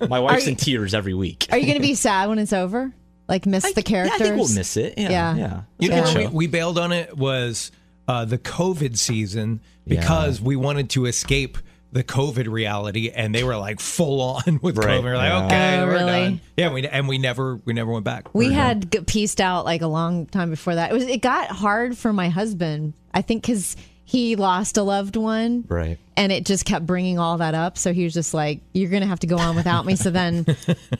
yeah. 0.00 0.06
My 0.08 0.20
wife's 0.20 0.46
Are 0.46 0.50
in 0.50 0.56
tears 0.56 0.94
every 0.94 1.14
week. 1.14 1.48
Are 1.50 1.58
you 1.58 1.64
going 1.66 1.76
to 1.78 1.82
be 1.82 1.94
sad 1.96 2.28
when 2.28 2.38
it's 2.38 2.52
over? 2.52 2.92
Like 3.28 3.46
miss 3.46 3.72
the 3.72 3.82
characters? 3.82 4.20
Yeah, 4.20 4.26
I 4.26 4.28
think 4.28 4.40
we'll 4.40 4.54
miss 4.54 4.76
it. 4.76 4.94
Yeah, 4.98 5.10
Yeah. 5.10 5.36
yeah. 5.36 5.60
You 5.78 5.88
know 5.88 5.96
Yeah. 5.96 6.18
we, 6.18 6.26
we 6.28 6.46
bailed 6.46 6.78
on 6.78 6.92
it 6.92 7.16
was 7.16 7.72
uh, 8.06 8.26
the 8.26 8.38
COVID 8.38 8.96
season 8.98 9.60
because 9.86 10.40
we 10.40 10.56
wanted 10.56 10.90
to 10.90 11.06
escape 11.06 11.58
the 11.94 12.04
COVID 12.04 12.48
reality, 12.50 13.08
and 13.10 13.34
they 13.34 13.42
were 13.44 13.56
like 13.56 13.80
full 13.80 14.20
on 14.20 14.58
with 14.62 14.76
Right, 14.76 15.00
COVID. 15.00 15.04
We 15.04 15.10
are 15.10 15.16
like, 15.16 15.28
yeah. 15.30 15.46
okay, 15.46 15.78
Oh, 15.78 15.86
we're 15.86 15.92
really? 15.92 16.06
done. 16.06 16.40
Yeah, 16.56 16.72
we, 16.72 16.86
and 16.86 17.08
we 17.08 17.16
never 17.18 17.56
we 17.64 17.72
never 17.72 17.90
went 17.90 18.04
back. 18.04 18.34
We 18.34 18.48
We're 18.48 18.54
had 18.54 18.92
g- 18.92 19.00
pieced 19.00 19.40
out 19.40 19.64
like 19.64 19.80
a 19.80 19.86
long 19.86 20.26
time 20.26 20.50
before 20.50 20.74
that. 20.74 20.90
It 20.90 20.94
was 20.94 21.04
it 21.04 21.22
got 21.22 21.48
hard 21.50 21.96
for 21.96 22.12
my 22.12 22.28
husband. 22.28 22.92
I 23.14 23.22
think 23.22 23.42
because 23.42 23.76
he 24.06 24.36
lost 24.36 24.76
a 24.76 24.82
loved 24.82 25.16
one, 25.16 25.64
Right. 25.66 25.98
and 26.14 26.30
it 26.30 26.44
just 26.44 26.66
kept 26.66 26.84
bringing 26.84 27.18
all 27.18 27.38
that 27.38 27.54
up. 27.54 27.78
So 27.78 27.94
he 27.94 28.04
was 28.04 28.12
just 28.12 28.34
like, 28.34 28.60
"You're 28.74 28.90
gonna 28.90 29.06
have 29.06 29.20
to 29.20 29.26
go 29.26 29.38
on 29.38 29.56
without 29.56 29.86
me." 29.86 29.96
So 29.96 30.10
then 30.10 30.44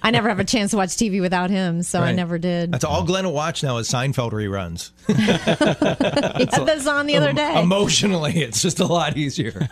I 0.02 0.10
never 0.10 0.28
have 0.30 0.38
a 0.40 0.44
chance 0.44 0.70
to 0.70 0.78
watch 0.78 0.90
TV 0.90 1.20
without 1.20 1.50
him. 1.50 1.82
So 1.82 2.00
I 2.00 2.12
never 2.12 2.38
did. 2.38 2.72
That's 2.72 2.84
all 2.84 3.02
Glenn 3.04 3.24
will 3.26 3.32
watch 3.34 3.62
now 3.62 3.76
is 3.78 3.90
Seinfeld 3.90 4.30
reruns. 4.32 4.90
He 6.38 6.46
had 6.46 6.66
this 6.66 6.86
on 6.86 7.06
the 7.06 7.16
other 7.18 7.32
day. 7.32 7.60
Emotionally, 7.60 8.32
it's 8.42 8.62
just 8.62 8.80
a 8.80 8.86
lot 8.86 9.16
easier. 9.16 9.68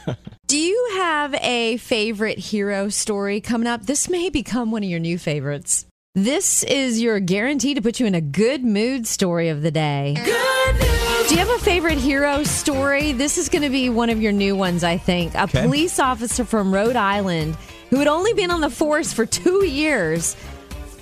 Do 0.52 0.58
you 0.58 0.90
have 0.96 1.34
a 1.36 1.78
favorite 1.78 2.36
hero 2.38 2.90
story 2.90 3.40
coming 3.40 3.66
up? 3.66 3.86
This 3.86 4.10
may 4.10 4.28
become 4.28 4.70
one 4.70 4.82
of 4.84 4.90
your 4.90 5.00
new 5.00 5.16
favorites. 5.16 5.86
This 6.14 6.62
is 6.62 7.00
your 7.00 7.20
guarantee 7.20 7.72
to 7.72 7.80
put 7.80 7.98
you 7.98 8.04
in 8.04 8.14
a 8.14 8.20
good 8.20 8.62
mood 8.62 9.06
story 9.06 9.48
of 9.48 9.62
the 9.62 9.70
day. 9.70 10.12
Do 10.14 11.34
you 11.34 11.38
have 11.38 11.48
a 11.48 11.58
favorite 11.60 11.96
hero 11.96 12.44
story? 12.44 13.12
This 13.12 13.38
is 13.38 13.48
going 13.48 13.62
to 13.62 13.70
be 13.70 13.88
one 13.88 14.10
of 14.10 14.20
your 14.20 14.32
new 14.32 14.54
ones, 14.54 14.84
I 14.84 14.98
think. 14.98 15.34
A 15.34 15.44
Okay. 15.44 15.62
police 15.62 15.98
officer 15.98 16.44
from 16.44 16.70
Rhode 16.70 16.96
Island 16.96 17.56
who 17.88 17.96
had 17.96 18.06
only 18.06 18.34
been 18.34 18.50
on 18.50 18.60
the 18.60 18.68
force 18.68 19.10
for 19.10 19.24
two 19.24 19.64
years 19.64 20.34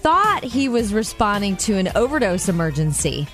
thought 0.01 0.45
he 0.45 0.69
was 0.69 0.95
responding 0.95 1.57
to 1.57 1.75
an 1.77 1.89
overdose 1.97 2.49
emergency. 2.49 3.27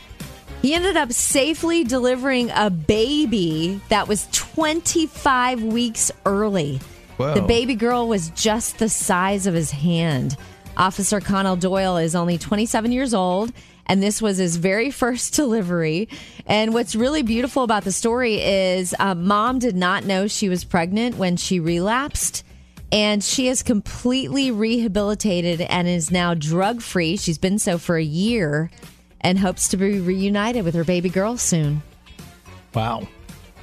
He 0.62 0.74
ended 0.74 0.96
up 0.96 1.12
safely 1.12 1.84
delivering 1.84 2.50
a 2.50 2.70
baby 2.70 3.80
that 3.88 4.08
was 4.08 4.28
25 4.32 5.62
weeks 5.62 6.10
early. 6.24 6.80
Whoa. 7.18 7.34
The 7.34 7.42
baby 7.42 7.74
girl 7.74 8.08
was 8.08 8.30
just 8.30 8.78
the 8.78 8.88
size 8.88 9.46
of 9.46 9.54
his 9.54 9.70
hand. 9.70 10.36
Officer 10.76 11.20
Connell 11.20 11.56
Doyle 11.56 11.96
is 11.96 12.14
only 12.14 12.36
27 12.36 12.92
years 12.92 13.14
old, 13.14 13.52
and 13.86 14.02
this 14.02 14.20
was 14.20 14.38
his 14.38 14.56
very 14.56 14.90
first 14.90 15.34
delivery. 15.36 16.08
And 16.46 16.74
what's 16.74 16.94
really 16.94 17.22
beautiful 17.22 17.62
about 17.62 17.84
the 17.84 17.92
story 17.92 18.40
is 18.42 18.94
uh, 18.98 19.14
mom 19.14 19.58
did 19.58 19.76
not 19.76 20.04
know 20.04 20.26
she 20.26 20.48
was 20.48 20.64
pregnant 20.64 21.16
when 21.16 21.36
she 21.36 21.60
relapsed 21.60 22.44
and 22.92 23.22
she 23.22 23.48
is 23.48 23.62
completely 23.62 24.50
rehabilitated 24.50 25.60
and 25.60 25.88
is 25.88 26.10
now 26.10 26.34
drug 26.34 26.80
free. 26.80 27.16
She's 27.16 27.38
been 27.38 27.58
so 27.58 27.78
for 27.78 27.96
a 27.96 28.02
year 28.02 28.70
and 29.26 29.38
hopes 29.40 29.66
to 29.68 29.76
be 29.76 29.98
reunited 29.98 30.64
with 30.64 30.74
her 30.76 30.84
baby 30.84 31.08
girl 31.08 31.36
soon. 31.36 31.82
Wow, 32.74 33.08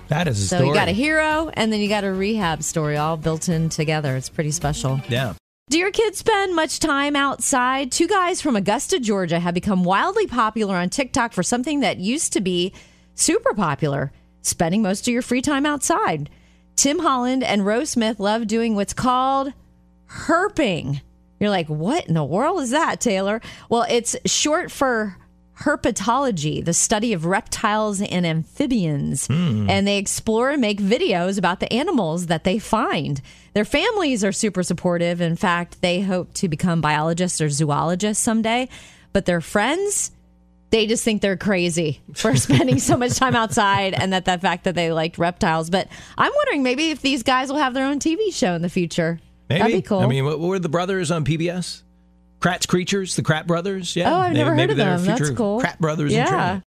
that 0.10 0.28
is 0.28 0.42
a 0.44 0.48
So 0.48 0.56
story. 0.58 0.68
you 0.68 0.74
got 0.74 0.90
a 0.90 0.92
hero 0.92 1.50
and 1.54 1.72
then 1.72 1.80
you 1.80 1.88
got 1.88 2.04
a 2.04 2.12
rehab 2.12 2.64
story 2.64 2.98
all 2.98 3.16
built 3.16 3.48
in 3.48 3.70
together. 3.70 4.16
It's 4.18 4.28
pretty 4.30 4.52
special. 4.52 5.00
yeah. 5.08 5.34
Do 5.70 5.78
your 5.80 5.92
kids 5.92 6.18
spend 6.18 6.54
much 6.54 6.80
time 6.80 7.16
outside? 7.16 7.92
Two 7.94 8.08
guys 8.08 8.42
from 8.42 8.58
Augusta, 8.58 9.00
Georgia 9.00 9.40
have 9.40 9.54
become 9.54 9.86
wildly 9.86 10.28
popular 10.28 10.76
on 10.76 10.90
TikTok 10.90 11.32
for 11.32 11.42
something 11.42 11.80
that 11.80 11.98
used 12.00 12.34
to 12.34 12.42
be 12.42 12.74
super 13.16 13.54
popular 13.54 14.12
spending 14.42 14.82
most 14.82 15.08
of 15.08 15.14
your 15.14 15.22
free 15.22 15.42
time 15.42 15.66
outside. 15.66 16.30
Tim 16.76 17.00
Holland 17.00 17.44
and 17.44 17.66
Rose 17.66 17.92
Smith 17.92 18.20
love 18.20 18.46
doing 18.48 18.76
what's 18.76 18.94
called 18.94 19.54
herping. 20.10 21.02
You're 21.40 21.50
like, 21.50 21.68
what 21.68 22.08
in 22.08 22.14
the 22.14 22.24
world 22.26 22.62
is 22.62 22.72
that, 22.72 23.00
Taylor? 23.00 23.40
Well, 23.70 23.86
it's 23.90 24.16
short 24.26 24.70
for 24.70 25.18
herpetology, 25.60 26.64
the 26.64 26.74
study 26.74 27.14
of 27.14 27.26
reptiles 27.26 28.02
and 28.02 28.26
amphibians. 28.26 29.28
Hmm. 29.28 29.70
And 29.70 29.88
they 29.88 29.98
explore 29.98 30.50
and 30.50 30.62
make 30.62 30.80
videos 30.80 31.38
about 31.38 31.60
the 31.60 31.72
animals 31.72 32.28
that 32.28 32.44
they 32.44 32.60
find. 32.60 33.22
Their 33.54 33.66
families 33.66 34.24
are 34.24 34.32
super 34.32 34.64
supportive. 34.64 35.22
In 35.22 35.36
fact, 35.36 35.82
they 35.82 36.02
hope 36.02 36.34
to 36.36 36.48
become 36.48 36.82
biologists 36.82 37.40
or 37.40 37.50
zoologists 37.50 38.24
someday. 38.24 38.68
But 39.14 39.26
their 39.26 39.42
friends, 39.42 40.12
they 40.72 40.88
just 40.88 41.04
think 41.04 41.22
they're 41.22 41.38
crazy 41.38 42.02
for 42.16 42.36
spending 42.36 42.80
so 42.80 42.98
much 42.98 43.16
time 43.16 43.36
outside 43.36 43.94
and 43.94 44.12
that 44.12 44.26
the 44.26 44.40
fact 44.40 44.64
that 44.64 44.74
they 44.74 44.92
liked 44.92 45.20
reptiles. 45.20 45.70
But 45.70 45.88
I'm 46.18 46.32
wondering 46.36 46.64
maybe 46.64 46.90
if 46.90 47.02
these 47.02 47.22
guys 47.22 47.50
will 47.50 47.60
have 47.60 47.76
their 47.76 47.86
own 47.86 48.00
TV 48.00 48.34
show 48.34 48.56
in 48.56 48.64
the 48.64 48.70
future. 48.70 49.20
Maybe. 49.50 49.60
That'd 49.60 49.76
be 49.76 49.82
cool. 49.84 50.00
I 50.00 50.08
mean, 50.08 50.26
were 50.26 50.58
the 50.58 50.70
brothers 50.70 51.12
on 51.12 51.26
PBS? 51.26 51.83
Kratts' 52.44 52.68
Creatures, 52.68 53.16
the 53.16 53.22
Kratt 53.24 53.48
brothers. 53.48 53.96
Yeah. 53.96 54.12
Oh, 54.14 54.18
I've 54.18 54.34
Maybe- 54.34 54.40
never 54.44 54.56
heard 54.56 54.70
of 54.72 54.76
them. 54.78 55.06
That's 55.06 55.20
future 55.20 55.34
cool. 55.34 55.62
Kratt 55.62 55.80
brothers 55.80 56.12
Yeah. 56.12 56.60